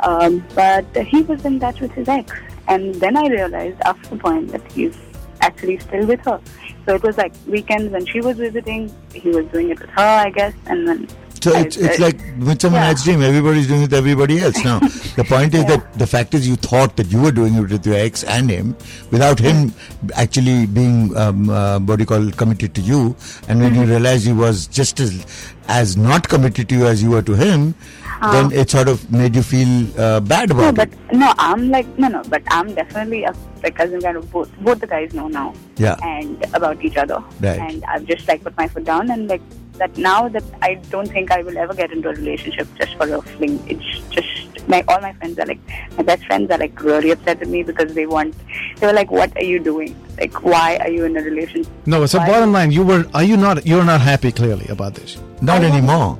Um, 0.00 0.44
but 0.56 0.86
he 0.96 1.22
was 1.22 1.44
in 1.44 1.60
touch 1.60 1.78
with 1.80 1.92
his 1.92 2.08
ex, 2.08 2.36
and 2.66 2.96
then 2.96 3.16
I 3.16 3.28
realized 3.28 3.80
after 3.82 4.08
the 4.10 4.16
point 4.16 4.50
that 4.50 4.72
he's 4.72 4.96
actually 5.40 5.78
still 5.78 6.04
with 6.04 6.20
her. 6.22 6.40
So 6.84 6.96
it 6.96 7.02
was 7.04 7.16
like 7.16 7.32
weekends 7.46 7.92
when 7.92 8.04
she 8.06 8.20
was 8.20 8.38
visiting, 8.38 8.92
he 9.14 9.28
was 9.28 9.46
doing 9.46 9.70
it 9.70 9.78
with 9.78 9.90
her, 9.90 10.02
I 10.26 10.30
guess, 10.30 10.54
and 10.66 10.88
then. 10.88 11.08
So 11.40 11.56
it's, 11.56 11.76
it's 11.76 12.00
I- 12.00 12.04
like 12.06 12.36
Midsummer 12.36 12.76
Yeah. 12.76 12.86
Night's 12.88 13.04
Dream. 13.04 13.22
Everybody's 13.22 13.66
doing 13.68 13.80
it 13.80 13.84
with 13.84 13.94
everybody 13.94 14.40
else. 14.40 14.62
Now, 14.64 14.78
the 15.16 15.24
point 15.28 15.54
is 15.54 15.62
Yeah. 15.62 15.76
that 15.76 15.98
the 15.98 16.06
fact 16.06 16.34
is 16.34 16.48
you 16.48 16.56
thought 16.56 16.96
that 16.96 17.10
you 17.12 17.20
were 17.22 17.30
doing 17.32 17.54
it 17.54 17.60
with 17.60 17.86
your 17.86 17.96
ex 17.96 18.24
and 18.24 18.50
him 18.50 18.76
without 19.10 19.38
him 19.38 19.72
actually 20.16 20.66
being, 20.66 21.16
um, 21.16 21.48
uh, 21.50 21.78
what 21.80 21.96
do 21.96 22.02
you 22.02 22.06
call, 22.06 22.30
committed 22.32 22.74
to 22.74 22.80
you. 22.80 23.14
And 23.48 23.60
when 23.60 23.74
you 23.74 23.80
Mm-hmm. 23.82 23.90
realized 23.90 24.26
he 24.26 24.32
was 24.32 24.66
just 24.66 24.98
as, 25.00 25.26
as 25.68 25.96
not 25.96 26.28
committed 26.28 26.68
to 26.70 26.74
you 26.74 26.86
as 26.86 27.02
you 27.02 27.10
were 27.10 27.22
to 27.22 27.34
him, 27.34 27.74
then 28.20 28.50
it 28.50 28.68
sort 28.68 28.88
of 28.88 29.12
made 29.12 29.36
you 29.36 29.42
feel 29.44 30.00
uh, 30.00 30.18
bad 30.18 30.48
No, 30.48 30.56
about 30.56 30.74
but 30.74 30.88
it. 30.88 31.16
no, 31.16 31.32
I'm 31.38 31.70
like 31.70 31.86
no, 31.98 32.08
no, 32.08 32.22
but 32.28 32.42
I'm 32.50 32.74
definitely 32.74 33.22
a 33.22 33.32
like 33.62 33.78
as 33.78 33.92
in 33.92 34.00
kind 34.00 34.16
of 34.16 34.28
both. 34.32 34.50
Both 34.60 34.80
the 34.80 34.88
guys 34.88 35.14
know 35.14 35.28
now, 35.28 35.54
Yeah. 35.76 35.94
and 36.02 36.44
about 36.52 36.84
each 36.84 36.96
other, 36.96 37.22
Right. 37.40 37.60
and 37.60 37.84
I've 37.84 38.06
just 38.06 38.26
like 38.26 38.42
put 38.42 38.56
my 38.56 38.66
foot 38.66 38.84
down 38.84 39.08
and 39.12 39.28
like 39.28 39.40
that 39.78 39.96
now 39.96 40.28
that 40.28 40.44
I 40.62 40.74
don't 40.90 41.08
think 41.08 41.30
I 41.30 41.42
will 41.42 41.56
ever 41.58 41.74
get 41.74 41.90
into 41.92 42.08
a 42.10 42.12
relationship 42.14 42.68
just 42.78 42.94
for 42.96 43.08
a 43.14 43.20
fling. 43.22 43.62
It's 43.68 44.08
just 44.10 44.68
my 44.68 44.84
all 44.88 45.00
my 45.00 45.12
friends 45.14 45.38
are 45.38 45.46
like 45.46 45.60
my 45.96 46.02
best 46.02 46.24
friends 46.26 46.50
are 46.50 46.58
like 46.58 46.80
really 46.82 47.10
upset 47.10 47.40
with 47.40 47.48
me 47.48 47.62
because 47.62 47.94
they 47.94 48.06
want 48.06 48.34
they 48.76 48.86
were 48.86 48.92
like, 48.92 49.10
what 49.10 49.34
are 49.36 49.44
you 49.44 49.58
doing? 49.58 49.94
Like, 50.18 50.42
why 50.42 50.76
are 50.78 50.90
you 50.90 51.04
in 51.04 51.16
a 51.16 51.22
relationship? 51.22 51.72
No, 51.86 52.02
it's 52.02 52.14
a 52.14 52.18
Why- 52.18 52.28
bottom 52.28 52.52
line. 52.52 52.70
You 52.72 52.84
were. 52.84 53.04
Are 53.14 53.22
you 53.24 53.36
not? 53.36 53.66
You're 53.66 53.84
not 53.84 54.00
happy 54.00 54.32
clearly 54.32 54.66
about 54.68 54.94
this. 54.94 55.16
Not 55.40 55.62
I 55.62 55.66
anymore. 55.68 56.18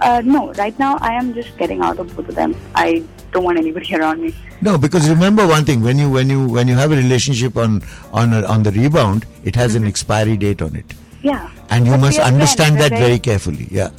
Uh, 0.00 0.20
no, 0.24 0.52
right 0.54 0.76
now 0.78 0.98
I 1.00 1.12
am 1.14 1.32
just 1.34 1.56
getting 1.56 1.80
out 1.80 1.98
of 1.98 2.14
both 2.16 2.28
of 2.28 2.34
them. 2.34 2.54
I 2.74 3.02
don't 3.32 3.44
want 3.44 3.56
anybody 3.58 3.94
around 4.00 4.20
me. 4.20 4.34
No, 4.60 4.76
because 4.76 5.08
remember 5.08 5.46
one 5.46 5.64
thing: 5.64 5.80
when 5.82 5.98
you 5.98 6.10
when 6.10 6.28
you 6.28 6.46
when 6.48 6.68
you 6.68 6.74
have 6.74 6.90
a 6.92 6.96
relationship 6.96 7.56
on 7.56 7.82
on 8.12 8.32
a, 8.32 8.42
on 8.46 8.62
the 8.64 8.72
rebound, 8.72 9.26
it 9.44 9.54
has 9.56 9.74
an 9.76 9.86
expiry 9.86 10.36
date 10.36 10.60
on 10.60 10.74
it, 10.76 10.92
Yeah. 11.24 11.50
and 11.70 11.86
you 11.86 11.92
But 11.92 12.00
must 12.00 12.18
understand 12.20 12.76
friends, 12.76 12.90
that 12.90 12.98
very 13.00 13.18
carefully. 13.18 13.66
Yeah. 13.70 13.90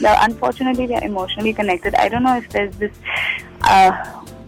Now, 0.00 0.16
unfortunately, 0.22 0.86
we 0.86 0.94
are 0.94 1.02
emotionally 1.04 1.52
connected. 1.52 1.94
I 1.96 2.08
don't 2.08 2.22
know 2.22 2.36
if 2.36 2.48
there's 2.50 2.74
this, 2.76 2.92
uh, 3.62 3.90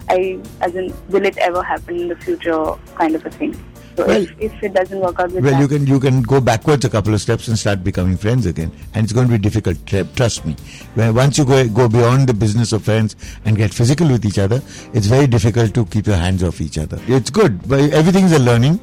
I 0.09 0.39
as 0.61 0.75
in, 0.75 0.95
will 1.09 1.25
it 1.27 1.37
ever 1.39 1.63
happen 1.63 1.99
in 2.03 2.09
the 2.09 2.17
future 2.17 2.61
kind 2.95 3.15
of 3.17 3.27
a 3.27 3.31
thing. 3.31 3.55
So 3.97 4.07
Well- 4.07 4.23
if, 4.23 4.31
if 4.39 4.63
it 4.63 4.73
doesn't 4.75 5.01
work 5.01 5.19
out 5.19 5.33
Well, 5.33 5.43
that, 5.43 5.61
you 5.61 5.67
can 5.67 5.85
you 5.93 5.99
can 5.99 6.23
go 6.23 6.41
backwards 6.41 6.85
a 6.85 6.89
couple 6.89 7.13
of 7.15 7.21
steps 7.21 7.49
and 7.49 7.59
start 7.59 7.83
becoming 7.83 8.17
friends 8.17 8.47
again, 8.47 8.71
and 8.95 9.03
it's 9.03 9.13
going 9.13 9.27
to 9.27 9.33
be 9.33 9.39
difficult. 9.47 9.85
Trust 10.15 10.47
me. 10.47 10.55
Where 10.95 11.13
once 11.13 11.37
you 11.37 11.45
go 11.45 11.67
go 11.69 11.89
beyond 11.89 12.29
the 12.29 12.35
business 12.45 12.73
of 12.73 12.85
friends 12.85 13.17
and 13.45 13.57
get 13.57 13.75
physical 13.75 14.07
with 14.07 14.25
each 14.25 14.39
other, 14.39 14.63
it's 14.95 15.09
very 15.09 15.27
difficult 15.27 15.75
to 15.75 15.85
keep 15.87 16.07
your 16.07 16.17
hands 16.17 16.45
off 16.45 16.61
each 16.61 16.79
other. 16.79 17.01
It's 17.09 17.29
good, 17.43 17.59
but 17.75 17.81
everything 18.03 18.27
is 18.27 18.33
a 18.33 18.39
learning. 18.39 18.79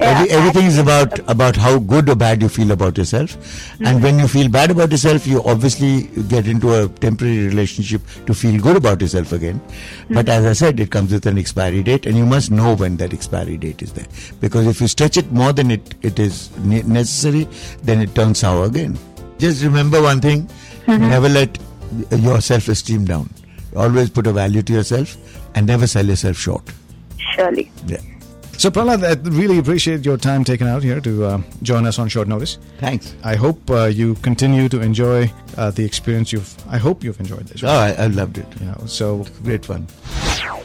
Every, 0.00 0.30
everything 0.30 0.66
is 0.66 0.78
about 0.78 1.18
about 1.28 1.56
how 1.56 1.78
good 1.80 2.08
or 2.08 2.14
bad 2.14 2.40
you 2.40 2.48
feel 2.48 2.70
about 2.70 2.96
yourself, 2.96 3.32
Mm-hmm. 3.36 3.86
and 3.86 4.02
when 4.02 4.18
you 4.20 4.28
feel 4.28 4.48
bad 4.48 4.70
about 4.70 4.90
yourself, 4.92 5.26
you 5.26 5.42
obviously 5.44 6.02
get 6.28 6.46
into 6.46 6.72
a 6.74 6.88
temporary 6.88 7.46
relationship 7.48 8.02
to 8.26 8.34
feel 8.34 8.60
good 8.60 8.76
about 8.76 9.00
yourself 9.00 9.32
again. 9.32 9.58
Mm-hmm. 9.60 10.14
But 10.14 10.28
as 10.28 10.46
I 10.46 10.52
said, 10.52 10.78
it 10.80 10.90
comes 10.92 11.12
with 11.12 11.26
an 11.26 11.36
expiry 11.38 11.82
date, 11.82 12.06
and 12.06 12.16
you 12.16 12.24
must 12.26 12.50
know 12.50 12.74
when 12.76 12.96
that 12.98 13.12
expiry 13.12 13.56
date 13.56 13.82
is 13.82 13.92
there. 13.92 14.06
Because 14.40 14.66
if 14.68 14.80
you 14.80 14.86
stretch 14.88 15.16
it 15.16 15.32
more 15.32 15.52
than 15.52 15.70
it, 15.72 15.94
it 16.02 16.18
is 16.18 16.50
ne- 16.58 16.82
necessary, 16.82 17.48
then 17.82 18.00
it 18.00 18.14
turns 18.14 18.38
sour 18.38 18.66
again. 18.66 18.96
Just 19.38 19.64
remember 19.64 20.00
one 20.02 20.20
thing: 20.20 20.46
Mm-hmm. 20.86 21.08
never 21.10 21.28
let 21.28 21.58
your 22.12 22.40
self-esteem 22.40 23.04
down. 23.04 23.28
Always 23.76 24.10
put 24.10 24.26
a 24.28 24.32
value 24.32 24.62
to 24.62 24.72
yourself, 24.72 25.16
and 25.56 25.66
never 25.66 25.86
sell 25.88 26.06
yourself 26.06 26.36
short. 26.36 26.62
surely. 27.34 27.70
Yeah. 27.86 27.98
So, 28.58 28.72
Prahlad, 28.72 29.04
I 29.04 29.14
really 29.30 29.58
appreciate 29.58 30.04
your 30.04 30.16
time 30.16 30.42
taken 30.42 30.66
out 30.66 30.82
here 30.82 31.00
to 31.00 31.24
uh, 31.24 31.42
join 31.62 31.86
us 31.86 32.00
on 32.00 32.08
short 32.08 32.26
notice. 32.26 32.58
Thanks. 32.78 33.14
I 33.22 33.36
hope 33.36 33.70
uh, 33.70 33.84
you 33.84 34.16
continue 34.16 34.68
to 34.68 34.80
enjoy 34.80 35.30
uh, 35.56 35.70
the 35.70 35.84
experience 35.84 36.32
you've. 36.32 36.52
I 36.68 36.76
hope 36.76 37.04
you've 37.04 37.20
enjoyed 37.20 37.46
this. 37.46 37.62
Oh, 37.62 37.68
I, 37.68 37.92
I 37.92 38.06
loved 38.08 38.36
it. 38.36 38.48
You 38.58 38.66
know, 38.66 38.82
so 38.86 39.24
Great 39.44 39.64
fun. 39.64 39.86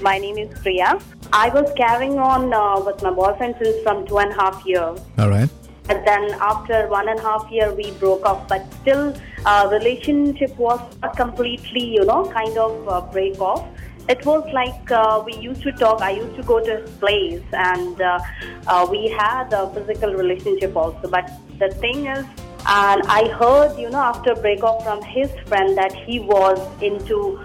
My 0.01 0.17
name 0.17 0.39
is 0.39 0.57
Priya. 0.59 0.99
I 1.33 1.49
was 1.49 1.71
carrying 1.77 2.17
on 2.17 2.51
uh, 2.51 2.83
with 2.83 3.03
my 3.03 3.11
boyfriend 3.11 3.57
since 3.61 3.83
from 3.83 4.07
two 4.07 4.17
and 4.17 4.31
a 4.31 4.35
half 4.41 4.65
years. 4.65 4.99
all 5.19 5.29
right. 5.29 5.49
And 5.89 6.07
then 6.07 6.31
after 6.41 6.87
one 6.87 7.09
and 7.09 7.19
a 7.19 7.21
half 7.21 7.47
year, 7.51 7.71
we 7.75 7.91
broke 7.91 8.25
up. 8.25 8.47
But 8.47 8.65
still, 8.81 9.15
uh, 9.45 9.69
relationship 9.71 10.57
was 10.57 10.79
not 11.03 11.15
completely, 11.15 11.93
you 11.93 12.05
know, 12.05 12.25
kind 12.31 12.57
of 12.57 12.87
uh, 12.87 13.01
break 13.01 13.39
off. 13.39 13.67
It 14.09 14.25
was 14.25 14.47
like 14.53 14.91
uh, 14.91 15.23
we 15.25 15.35
used 15.35 15.63
to 15.63 15.71
talk. 15.71 16.01
I 16.01 16.11
used 16.11 16.35
to 16.35 16.43
go 16.43 16.63
to 16.63 16.77
his 16.77 16.89
place, 16.97 17.43
and 17.53 18.01
uh, 18.01 18.19
uh, 18.67 18.87
we 18.89 19.09
had 19.09 19.53
a 19.53 19.69
physical 19.73 20.13
relationship 20.13 20.75
also. 20.75 21.09
But 21.09 21.31
the 21.59 21.69
thing 21.69 22.07
is, 22.07 22.25
and 22.65 23.01
I 23.07 23.29
heard, 23.29 23.77
you 23.77 23.89
know, 23.89 23.99
after 23.99 24.35
break 24.35 24.63
off 24.63 24.83
from 24.83 25.01
his 25.01 25.31
friend 25.47 25.77
that 25.77 25.93
he 25.93 26.19
was 26.19 26.59
into, 26.81 27.41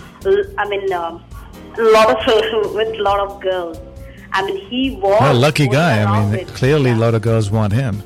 I 0.58 0.68
mean, 0.68 0.92
um 0.92 1.24
lot 1.78 2.28
of 2.28 2.74
with 2.74 2.96
lot 2.96 3.20
of 3.20 3.40
girls. 3.40 3.78
I 4.32 4.44
mean, 4.44 4.58
he 4.68 4.90
was. 4.96 5.20
Well, 5.20 5.34
lucky 5.34 5.68
guy. 5.68 6.02
I 6.02 6.36
mean, 6.36 6.46
clearly 6.46 6.90
a 6.90 6.96
lot 6.96 7.14
of 7.14 7.22
girls 7.22 7.50
want 7.50 7.72
him. 7.72 8.02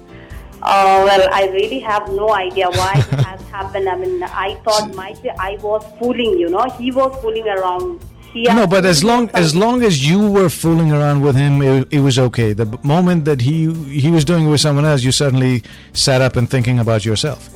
Uh, 0.63 1.03
well, 1.05 1.29
I 1.33 1.49
really 1.49 1.81
have 1.81 2.09
no 2.11 2.33
idea 2.33 2.71
why 2.71 2.95
it 2.97 3.25
has 3.27 3.41
happened. 3.49 3.89
I 3.89 3.97
mean, 3.97 4.23
I 4.23 4.55
thought 4.65 4.95
might 4.95 5.21
be 5.23 5.31
I 5.31 5.57
was 5.61 5.85
fooling, 5.99 6.39
you 6.39 6.49
know. 6.49 6.69
He 6.79 6.93
was 6.93 7.21
fooling 7.21 7.49
around. 7.49 8.01
No, 8.35 8.67
but 8.67 8.85
as 8.87 9.05
long 9.05 9.31
as 9.35 9.55
long 9.55 9.83
as 9.83 10.09
you 10.09 10.31
were 10.31 10.49
fooling 10.49 10.91
around 10.93 11.21
with 11.23 11.37
him, 11.37 11.61
it, 11.63 11.89
it 11.91 12.01
was 12.01 12.19
okay. 12.19 12.53
The 12.53 12.79
moment 12.83 13.25
that 13.27 13.43
he 13.43 13.73
he 14.01 14.11
was 14.11 14.25
doing 14.25 14.47
it 14.47 14.51
with 14.51 14.61
someone 14.61 14.85
else, 14.85 15.03
you 15.03 15.13
suddenly 15.13 15.63
sat 15.93 16.21
up 16.23 16.37
and 16.37 16.49
thinking 16.49 16.79
about 16.79 17.05
yourself. 17.05 17.51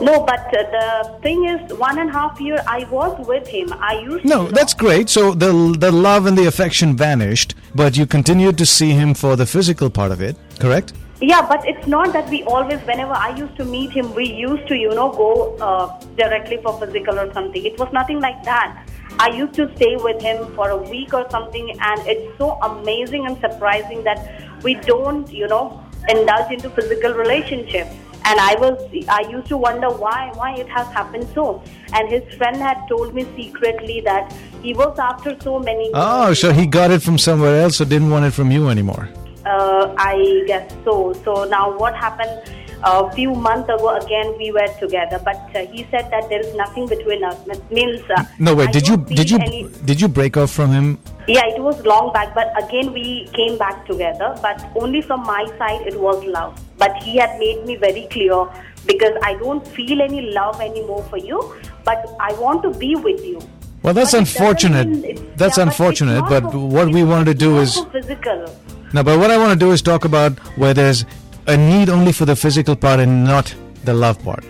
No, 0.00 0.24
but 0.24 0.46
uh, 0.56 0.62
the 0.78 1.18
thing 1.22 1.44
is, 1.44 1.72
one 1.74 1.98
and 1.98 2.08
a 2.08 2.12
half 2.12 2.40
year 2.40 2.62
I 2.66 2.84
was 2.90 3.26
with 3.26 3.46
him. 3.46 3.72
I 3.74 4.00
used 4.00 4.24
No, 4.24 4.48
that's 4.48 4.74
great. 4.74 5.10
So 5.10 5.34
the 5.34 5.76
the 5.78 5.92
love 5.92 6.26
and 6.26 6.36
the 6.36 6.46
affection 6.46 6.96
vanished, 6.96 7.54
but 7.74 7.96
you 7.96 8.06
continued 8.06 8.56
to 8.58 8.66
see 8.66 8.90
him 8.90 9.14
for 9.14 9.36
the 9.36 9.46
physical 9.46 9.90
part 9.90 10.10
of 10.10 10.20
it, 10.20 10.36
correct? 10.58 10.94
Yeah, 11.20 11.46
but 11.46 11.68
it's 11.68 11.86
not 11.86 12.14
that 12.14 12.30
we 12.30 12.42
always, 12.44 12.80
whenever 12.86 13.12
I 13.12 13.36
used 13.36 13.54
to 13.56 13.64
meet 13.66 13.90
him, 13.90 14.14
we 14.14 14.24
used 14.24 14.66
to, 14.68 14.74
you 14.74 14.88
know, 14.88 15.12
go 15.12 15.54
uh, 15.58 16.00
directly 16.16 16.58
for 16.62 16.80
physical 16.80 17.18
or 17.18 17.30
something. 17.34 17.62
It 17.62 17.78
was 17.78 17.92
nothing 17.92 18.20
like 18.20 18.42
that. 18.44 18.86
I 19.22 19.28
used 19.36 19.52
to 19.54 19.70
stay 19.76 19.96
with 19.96 20.22
him 20.22 20.54
for 20.54 20.70
a 20.70 20.76
week 20.78 21.12
or 21.12 21.28
something, 21.30 21.78
and 21.78 22.06
it's 22.06 22.38
so 22.38 22.52
amazing 22.62 23.26
and 23.26 23.38
surprising 23.38 24.02
that 24.04 24.62
we 24.62 24.76
don't, 24.76 25.30
you 25.30 25.46
know, 25.46 25.84
indulge 26.08 26.50
into 26.50 26.70
physical 26.70 27.12
relationship. 27.12 27.86
And 28.24 28.40
I 28.40 28.54
was, 28.54 28.80
I 29.10 29.28
used 29.28 29.48
to 29.48 29.58
wonder 29.58 29.90
why, 29.90 30.30
why 30.36 30.54
it 30.54 30.70
has 30.70 30.86
happened 30.86 31.28
so. 31.34 31.62
And 31.92 32.08
his 32.08 32.22
friend 32.38 32.56
had 32.56 32.86
told 32.88 33.14
me 33.14 33.26
secretly 33.36 34.00
that 34.06 34.32
he 34.62 34.72
was 34.72 34.98
after 34.98 35.38
so 35.40 35.58
many. 35.58 35.90
Oh, 35.92 36.32
so 36.32 36.50
he 36.50 36.66
got 36.66 36.90
it 36.90 37.02
from 37.02 37.18
somewhere 37.18 37.60
else, 37.60 37.76
so 37.76 37.84
didn't 37.84 38.08
want 38.08 38.24
it 38.24 38.30
from 38.30 38.50
you 38.50 38.70
anymore. 38.70 39.10
Uh, 39.44 39.94
I 39.98 40.44
guess 40.46 40.72
so. 40.82 41.12
So 41.24 41.44
now 41.44 41.76
what 41.76 41.94
happened? 41.94 42.40
A 42.82 43.10
few 43.12 43.34
months 43.34 43.68
ago, 43.68 43.94
again 43.96 44.34
we 44.38 44.50
were 44.52 44.66
together, 44.78 45.20
but 45.22 45.36
uh, 45.54 45.66
he 45.66 45.86
said 45.90 46.10
that 46.10 46.28
there 46.30 46.40
is 46.40 46.54
nothing 46.54 46.86
between 46.86 47.22
us. 47.22 47.36
It 47.46 47.70
means 47.70 48.00
uh, 48.16 48.24
No, 48.38 48.54
wait. 48.54 48.68
I 48.70 48.72
Did 48.72 48.88
you 48.88 48.96
did 48.96 49.30
you 49.30 49.38
any- 49.38 49.68
did 49.84 50.00
you 50.00 50.08
break 50.08 50.36
off 50.38 50.50
from 50.50 50.70
him? 50.72 50.98
yeah, 51.28 51.44
it 51.46 51.60
was 51.60 51.84
long 51.84 52.10
back, 52.14 52.34
but 52.34 52.48
again 52.62 52.92
we 52.94 53.28
came 53.34 53.58
back 53.58 53.84
together. 53.86 54.34
But 54.40 54.64
only 54.76 55.02
from 55.02 55.24
my 55.26 55.44
side, 55.58 55.86
it 55.86 56.00
was 56.00 56.24
love. 56.24 56.58
But 56.78 56.96
he 57.02 57.18
had 57.18 57.38
made 57.38 57.66
me 57.66 57.76
very 57.76 58.06
clear 58.10 58.46
because 58.86 59.12
I 59.22 59.34
don't 59.34 59.66
feel 59.68 60.00
any 60.00 60.22
love 60.32 60.58
anymore 60.60 61.02
for 61.10 61.18
you, 61.18 61.54
but 61.84 62.06
I 62.18 62.32
want 62.34 62.62
to 62.62 62.70
be 62.70 62.94
with 62.96 63.22
you. 63.24 63.40
Well, 63.82 63.92
that's 63.94 64.12
But 64.12 64.20
unfortunate. 64.20 65.36
That's 65.36 65.58
yeah, 65.58 65.64
unfortunate. 65.64 66.20
not 66.20 66.30
But 66.30 66.54
what 66.54 66.88
we 66.90 67.02
wanted 67.04 67.26
to 67.26 67.34
do 67.34 67.58
is 67.58 67.78
physical. 67.92 68.46
no. 68.94 69.02
But 69.02 69.18
what 69.18 69.30
I 69.30 69.36
want 69.36 69.52
to 69.52 69.58
do 69.66 69.70
is 69.72 69.82
talk 69.82 70.04
about 70.06 70.38
where 70.56 70.72
there's 70.74 71.04
a 71.46 71.56
need 71.56 71.88
only 71.88 72.12
for 72.12 72.24
the 72.24 72.36
physical 72.36 72.76
part 72.76 73.00
and 73.00 73.24
not 73.24 73.54
the 73.84 73.94
love 73.94 74.22
part. 74.22 74.44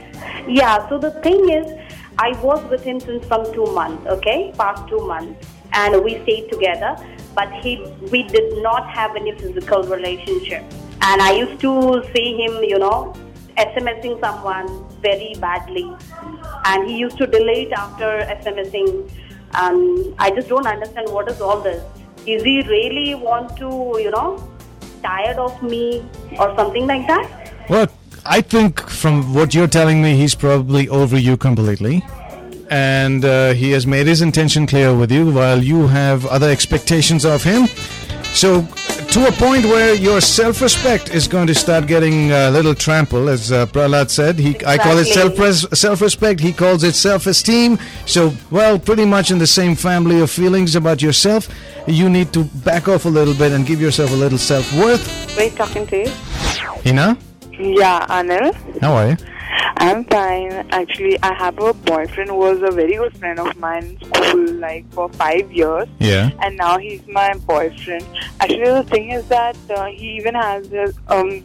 Yeah, 0.48 0.88
so 0.88 0.98
the 0.98 1.12
thing 1.22 1.48
is, 1.50 1.70
I 2.18 2.32
was 2.42 2.62
with 2.70 2.82
him 2.82 3.00
since 3.00 3.24
from 3.26 3.52
two 3.52 3.66
months, 3.66 4.06
okay, 4.06 4.52
past 4.58 4.88
two 4.88 4.98
months, 5.06 5.46
and 5.72 6.02
we 6.04 6.20
stayed 6.22 6.50
together, 6.50 6.96
but 7.34 7.52
he, 7.62 7.86
we 8.10 8.24
did 8.24 8.62
not 8.62 8.88
have 8.90 9.16
any 9.16 9.32
physical 9.32 9.82
relationship. 9.84 10.64
And 11.02 11.22
I 11.22 11.32
used 11.32 11.60
to 11.60 12.02
see 12.14 12.36
him, 12.36 12.62
you 12.64 12.78
know, 12.78 13.14
SMSing 13.56 14.20
someone 14.20 14.88
very 15.00 15.34
badly, 15.40 15.90
and 16.64 16.88
he 16.88 16.96
used 16.98 17.16
to 17.18 17.26
delete 17.26 17.72
after 17.72 18.26
SMSing. 18.42 19.10
Um, 19.54 20.14
I 20.18 20.30
just 20.30 20.48
don't 20.48 20.66
understand 20.66 21.08
what 21.10 21.30
is 21.30 21.40
all 21.40 21.60
this. 21.60 21.82
Is 22.26 22.42
he 22.42 22.62
really 22.62 23.14
want 23.14 23.56
to, 23.56 23.98
you 23.98 24.10
know, 24.10 24.49
tired 25.02 25.38
of 25.38 25.62
me 25.62 26.04
or 26.38 26.54
something 26.56 26.86
like 26.86 27.06
that? 27.06 27.52
Well, 27.68 27.88
I 28.24 28.40
think 28.40 28.80
from 28.88 29.34
what 29.34 29.54
you're 29.54 29.68
telling 29.68 30.02
me, 30.02 30.16
he's 30.16 30.34
probably 30.34 30.88
over 30.88 31.18
you 31.18 31.36
completely. 31.36 32.04
And 32.70 33.24
uh, 33.24 33.52
he 33.54 33.72
has 33.72 33.86
made 33.86 34.06
his 34.06 34.22
intention 34.22 34.66
clear 34.66 34.94
with 34.94 35.10
you 35.10 35.32
while 35.32 35.62
you 35.62 35.88
have 35.88 36.24
other 36.26 36.50
expectations 36.50 37.24
of 37.24 37.42
him. 37.42 37.66
So, 38.32 38.62
to 39.10 39.26
a 39.26 39.32
point 39.32 39.64
where 39.64 39.94
your 39.94 40.20
self 40.20 40.60
respect 40.60 41.12
is 41.12 41.26
going 41.26 41.48
to 41.48 41.54
start 41.54 41.88
getting 41.88 42.30
a 42.30 42.48
little 42.50 42.76
trampled, 42.76 43.28
as 43.28 43.50
uh, 43.50 43.66
Prahlad 43.66 44.08
said. 44.08 44.38
He, 44.38 44.54
I 44.64 44.78
call 44.78 44.98
it 44.98 45.06
self 45.06 45.34
self 45.74 46.00
respect, 46.00 46.38
he 46.38 46.52
calls 46.52 46.84
it 46.84 46.94
self 46.94 47.26
esteem. 47.26 47.78
So, 48.06 48.32
well, 48.52 48.78
pretty 48.78 49.04
much 49.04 49.32
in 49.32 49.38
the 49.38 49.48
same 49.48 49.74
family 49.74 50.20
of 50.20 50.30
feelings 50.30 50.76
about 50.76 51.02
yourself. 51.02 51.48
You 51.90 52.08
need 52.08 52.32
to 52.34 52.44
back 52.64 52.86
off 52.88 53.04
a 53.04 53.08
little 53.08 53.34
bit 53.34 53.52
and 53.52 53.66
give 53.66 53.80
yourself 53.80 54.10
a 54.12 54.14
little 54.14 54.38
self 54.38 54.72
worth. 54.78 55.02
Great 55.34 55.56
talking 55.56 55.86
to 55.88 55.96
you. 56.04 56.10
Hina, 56.84 57.16
Yeah, 57.58 58.06
Anil. 58.08 58.54
how 58.80 58.94
are 58.94 59.08
you? 59.10 59.16
I'm 59.78 60.04
fine. 60.04 60.52
Actually, 60.70 61.18
I 61.22 61.32
have 61.34 61.58
a 61.58 61.72
boyfriend 61.74 62.30
who 62.30 62.36
was 62.36 62.62
a 62.62 62.70
very 62.70 62.94
good 62.94 63.16
friend 63.18 63.38
of 63.40 63.56
mine 63.58 63.84
in 64.00 64.14
school, 64.14 64.52
like 64.54 64.84
for 64.92 65.08
five 65.10 65.50
years. 65.52 65.88
Yeah. 65.98 66.30
and 66.42 66.56
now 66.56 66.78
he's 66.78 67.06
my 67.08 67.32
boyfriend. 67.46 68.04
Actually, 68.40 68.72
the 68.80 68.84
thing 68.84 69.10
is 69.10 69.26
that 69.28 69.56
uh, 69.70 69.86
he 69.86 70.16
even 70.16 70.34
has 70.34 70.70
a 70.72 70.92
um 71.08 71.44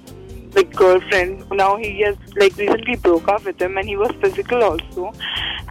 like 0.55 0.74
girlfriend. 0.74 1.50
Now 1.51 1.77
he 1.77 2.01
has 2.01 2.17
like 2.35 2.55
recently 2.57 2.95
broke 2.95 3.27
up 3.27 3.45
with 3.45 3.62
him, 3.62 3.77
and 3.77 3.88
he 3.88 3.97
was 3.97 4.12
physical 4.21 4.63
also. 4.63 5.13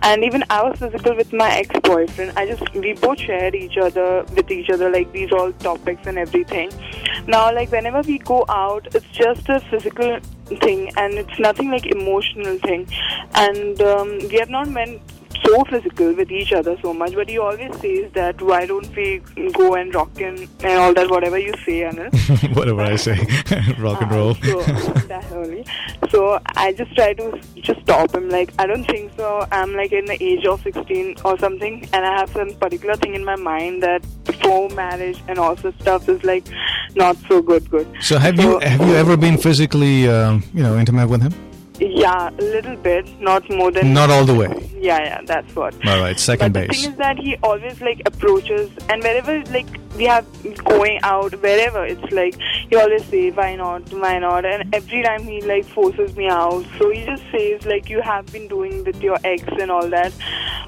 And 0.02 0.22
even 0.22 0.44
I 0.50 0.62
was 0.62 0.78
physical 0.78 1.16
with 1.16 1.32
my 1.32 1.50
ex-boyfriend. 1.50 2.32
I 2.36 2.46
just 2.46 2.74
we 2.74 2.92
both 2.92 3.18
shared 3.18 3.54
each 3.54 3.78
other 3.78 4.24
with 4.34 4.50
each 4.50 4.68
other 4.68 4.90
like 4.90 5.10
these 5.12 5.32
all 5.32 5.52
topics 5.52 6.06
and 6.06 6.18
everything. 6.18 6.70
Now, 7.26 7.54
like 7.54 7.70
whenever 7.72 8.02
we 8.02 8.18
go 8.18 8.44
out, 8.48 8.94
it's 8.94 9.06
just 9.06 9.48
a 9.48 9.60
physical 9.60 10.18
thing, 10.60 10.90
and 10.96 11.14
it's 11.14 11.38
nothing 11.38 11.70
like 11.70 11.86
emotional 11.86 12.58
thing. 12.58 12.86
And 13.34 13.80
um, 13.80 14.18
we 14.18 14.36
have 14.36 14.50
not 14.50 14.68
met 14.68 15.00
so 15.44 15.64
physical 15.64 16.12
with 16.14 16.30
each 16.30 16.52
other 16.52 16.76
so 16.82 16.92
much, 16.94 17.14
but 17.14 17.28
he 17.28 17.38
always 17.38 17.72
says 17.80 18.10
that 18.12 18.40
why 18.40 18.66
don't 18.66 18.94
we 18.96 19.18
go 19.52 19.74
and 19.74 19.94
rock 19.94 20.20
and, 20.20 20.48
and 20.60 20.78
all 20.78 20.94
that, 20.94 21.10
whatever 21.10 21.38
you 21.38 21.52
say, 21.64 21.82
Anil. 21.82 22.10
Whatever 22.56 22.82
I 22.82 22.96
say, 22.96 23.16
rock 23.78 24.00
and 24.02 24.10
roll. 24.10 24.34
So, 24.34 24.62
that 25.08 25.26
only. 25.32 25.64
So 26.10 26.38
I 26.56 26.72
just 26.72 26.94
try 26.94 27.14
to 27.14 27.40
just 27.56 27.80
stop 27.80 28.14
him. 28.14 28.28
Like 28.28 28.52
I 28.58 28.66
don't 28.66 28.84
think 28.84 29.12
so. 29.16 29.46
I'm 29.50 29.74
like 29.74 29.92
in 29.92 30.04
the 30.04 30.22
age 30.22 30.44
of 30.46 30.62
16 30.62 31.16
or 31.24 31.38
something, 31.38 31.88
and 31.92 32.06
I 32.06 32.18
have 32.18 32.30
some 32.30 32.54
particular 32.54 32.96
thing 32.96 33.14
in 33.14 33.24
my 33.24 33.36
mind 33.36 33.82
that 33.82 34.04
before 34.24 34.68
marriage 34.70 35.22
and 35.28 35.38
all 35.38 35.54
this 35.54 35.74
stuff 35.80 36.08
is 36.08 36.22
like 36.24 36.46
not 36.94 37.16
so 37.28 37.42
good. 37.42 37.68
Good. 37.70 37.88
So 38.00 38.18
have 38.18 38.38
you 38.38 38.58
have 38.60 38.80
you 38.80 38.94
ever 38.94 39.16
been 39.16 39.38
physically, 39.38 40.08
um, 40.08 40.42
you 40.52 40.62
know, 40.62 40.78
intimate 40.78 41.08
with 41.08 41.22
him? 41.22 41.34
Yeah, 41.80 42.30
a 42.30 42.42
little 42.42 42.76
bit, 42.76 43.20
not 43.20 43.48
more 43.50 43.70
than. 43.72 43.92
Not 43.92 44.08
all 44.08 44.24
the 44.24 44.34
way. 44.34 44.70
Yeah, 44.78 44.98
yeah, 45.02 45.20
that's 45.24 45.54
what. 45.56 45.74
All 45.86 45.98
right, 46.00 46.18
second 46.20 46.52
but 46.52 46.68
base. 46.68 46.76
the 46.76 46.82
thing 46.82 46.92
is 46.92 46.98
that 46.98 47.18
he 47.18 47.36
always 47.42 47.80
like 47.80 48.00
approaches, 48.06 48.70
and 48.88 49.02
wherever 49.02 49.42
like 49.52 49.66
we 49.96 50.04
have 50.04 50.24
going 50.64 51.00
out, 51.02 51.32
wherever 51.42 51.84
it's 51.84 52.12
like 52.12 52.36
he 52.70 52.76
always 52.76 53.04
say 53.06 53.30
why 53.32 53.56
not, 53.56 53.92
why 53.92 54.18
not, 54.20 54.44
and 54.44 54.72
every 54.72 55.02
time 55.02 55.24
he 55.24 55.40
like 55.42 55.64
forces 55.64 56.14
me 56.16 56.28
out. 56.28 56.64
So 56.78 56.90
he 56.92 57.04
just 57.04 57.24
says 57.32 57.66
like 57.66 57.88
you 57.88 58.00
have 58.02 58.26
been 58.26 58.46
doing 58.46 58.84
with 58.84 59.02
your 59.02 59.18
ex 59.24 59.42
and 59.60 59.70
all 59.70 59.88
that, 59.88 60.12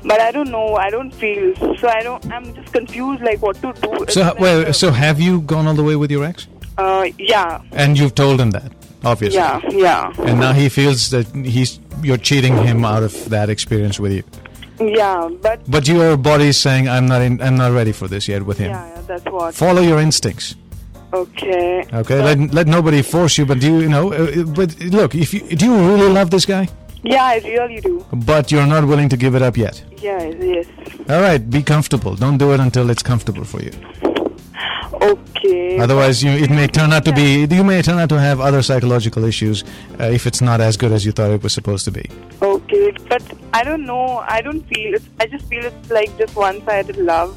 but 0.02 0.20
I 0.20 0.32
don't 0.32 0.50
know, 0.50 0.74
I 0.74 0.90
don't 0.90 1.12
feel. 1.14 1.54
So 1.76 1.86
I 1.88 2.02
don't. 2.02 2.24
I'm 2.32 2.52
just 2.52 2.72
confused 2.72 3.22
like 3.22 3.40
what 3.42 3.56
to 3.62 3.72
do. 3.74 4.06
So 4.08 4.34
well, 4.40 4.72
so 4.72 4.90
have 4.90 5.20
you 5.20 5.40
gone 5.42 5.68
all 5.68 5.74
the 5.74 5.84
way 5.84 5.94
with 5.94 6.10
your 6.10 6.24
ex? 6.24 6.48
uh, 6.78 7.08
yeah, 7.18 7.62
And 7.72 7.98
you've 7.98 8.14
told 8.14 8.38
him 8.38 8.50
that, 8.50 8.70
obviously. 9.12 9.38
yeah, 9.38 9.60
yeah, 9.70 10.12
And 10.28 10.36
now 10.40 10.52
he 10.52 10.68
feels 10.68 11.10
that 11.10 11.26
he's 11.56 11.78
you're 12.02 12.18
cheating 12.30 12.56
him 12.68 12.84
out 12.84 13.02
of 13.02 13.12
that 13.30 13.48
experience 13.48 13.98
with 14.02 14.12
you. 14.12 14.22
yeah, 14.78 15.28
but 15.46 15.58
But 15.70 15.88
your 15.88 16.16
body 16.16 16.48
is 16.52 16.58
saying, 16.66 16.88
"I'm 16.88 17.06
not 17.06 17.22
in, 17.22 17.40
I'm 17.40 17.56
not 17.56 17.72
ready 17.72 17.92
for 17.92 18.06
this 18.08 18.28
yet 18.28 18.42
with 18.48 18.58
him." 18.58 18.70
yeah, 18.70 18.86
yeah, 18.94 19.02
that's 19.08 19.24
what. 19.36 19.54
Follow 19.54 19.82
your 19.90 19.98
instincts. 20.00 20.54
Okay. 21.12 21.84
Okay, 22.00 22.18
let, 22.28 22.38
let 22.52 22.66
nobody 22.66 23.00
force 23.02 23.38
you. 23.38 23.46
But 23.46 23.60
do 23.60 23.66
you, 23.72 23.78
you 23.86 23.88
know? 23.88 24.12
Uh, 24.12 24.44
but 24.58 24.68
look, 24.98 25.14
if 25.14 25.32
you 25.32 25.40
do, 25.56 25.66
you 25.66 25.76
really 25.94 26.10
love 26.18 26.28
this 26.30 26.44
guy, 26.44 26.68
Yeah, 27.04 27.24
I 27.24 27.36
really 27.44 27.80
do. 27.80 28.04
but 28.12 28.50
you're 28.52 28.66
not 28.66 28.84
willing 28.84 29.08
to 29.10 29.16
give 29.16 29.34
it 29.38 29.42
up 29.42 29.56
yet. 29.56 29.82
Yeah, 30.02 30.22
yes. 30.52 30.66
All 31.08 31.20
right, 31.22 31.40
be 31.48 31.62
comfortable. 31.62 32.14
Don't 32.16 32.38
do 32.38 32.52
it 32.54 32.60
until 32.60 32.90
it's 32.90 33.02
comfortable 33.02 33.44
for 33.44 33.62
you. 33.62 33.70
Okay. 35.06 35.78
Otherwise, 35.78 36.22
you 36.22 36.30
it 36.30 36.50
may 36.50 36.66
turn 36.66 36.92
out 36.92 37.04
to 37.04 37.12
be 37.12 37.46
you 37.58 37.64
may 37.64 37.80
turn 37.82 37.98
out 37.98 38.08
to 38.08 38.18
have 38.18 38.40
other 38.40 38.62
psychological 38.62 39.24
issues 39.24 39.62
uh, 40.00 40.04
if 40.04 40.26
it's 40.26 40.40
not 40.40 40.60
as 40.60 40.76
good 40.76 40.92
as 40.92 41.04
you 41.06 41.12
thought 41.12 41.30
it 41.30 41.42
was 41.42 41.52
supposed 41.52 41.84
to 41.84 41.92
be. 41.92 42.04
Okay, 42.42 42.92
but 43.08 43.22
I 43.52 43.62
don't 43.62 43.84
know. 43.86 44.24
I 44.36 44.40
don't 44.40 44.62
feel 44.68 44.94
it. 44.94 45.02
I 45.20 45.26
just 45.26 45.46
feel 45.48 45.64
it's 45.64 45.90
like 45.90 46.16
just 46.18 46.34
one-sided 46.34 46.96
love 46.96 47.36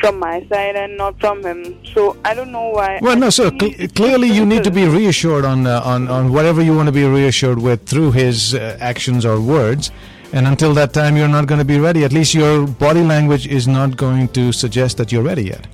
from 0.00 0.18
my 0.18 0.46
side 0.48 0.76
and 0.76 0.96
not 0.96 1.18
from 1.20 1.44
him. 1.44 1.78
So 1.94 2.16
I 2.24 2.34
don't 2.34 2.52
know 2.52 2.68
why. 2.70 2.98
Well, 3.02 3.16
no. 3.16 3.30
So 3.30 3.50
cl- 3.50 3.88
clearly, 3.94 4.28
you 4.28 4.46
need 4.46 4.64
to 4.64 4.70
be 4.70 4.86
reassured 4.86 5.44
on 5.44 5.66
uh, 5.66 5.82
on 5.84 6.08
on 6.08 6.32
whatever 6.32 6.62
you 6.62 6.74
want 6.74 6.86
to 6.88 6.92
be 6.92 7.04
reassured 7.04 7.58
with 7.58 7.86
through 7.86 8.12
his 8.12 8.54
uh, 8.54 8.76
actions 8.80 9.24
or 9.26 9.40
words. 9.40 9.90
And 10.34 10.46
until 10.46 10.72
that 10.74 10.94
time, 10.94 11.18
you're 11.18 11.28
not 11.28 11.46
going 11.46 11.58
to 11.58 11.64
be 11.64 11.78
ready. 11.78 12.04
At 12.04 12.12
least 12.12 12.32
your 12.32 12.66
body 12.66 13.02
language 13.02 13.46
is 13.46 13.68
not 13.68 13.98
going 13.98 14.28
to 14.28 14.50
suggest 14.50 14.96
that 14.96 15.12
you're 15.12 15.22
ready 15.22 15.44
yet. 15.44 15.66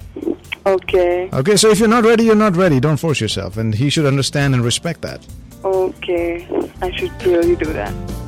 Okay. 0.68 1.30
Okay, 1.32 1.56
so 1.56 1.70
if 1.70 1.78
you're 1.78 1.88
not 1.88 2.04
ready, 2.04 2.24
you're 2.24 2.34
not 2.34 2.54
ready. 2.54 2.78
Don't 2.78 2.98
force 2.98 3.22
yourself, 3.22 3.56
and 3.56 3.74
he 3.74 3.88
should 3.88 4.04
understand 4.04 4.54
and 4.54 4.62
respect 4.62 5.00
that. 5.00 5.26
Okay. 5.64 6.46
I 6.82 6.90
should 6.94 7.10
really 7.24 7.56
do 7.56 7.72
that. 7.72 8.27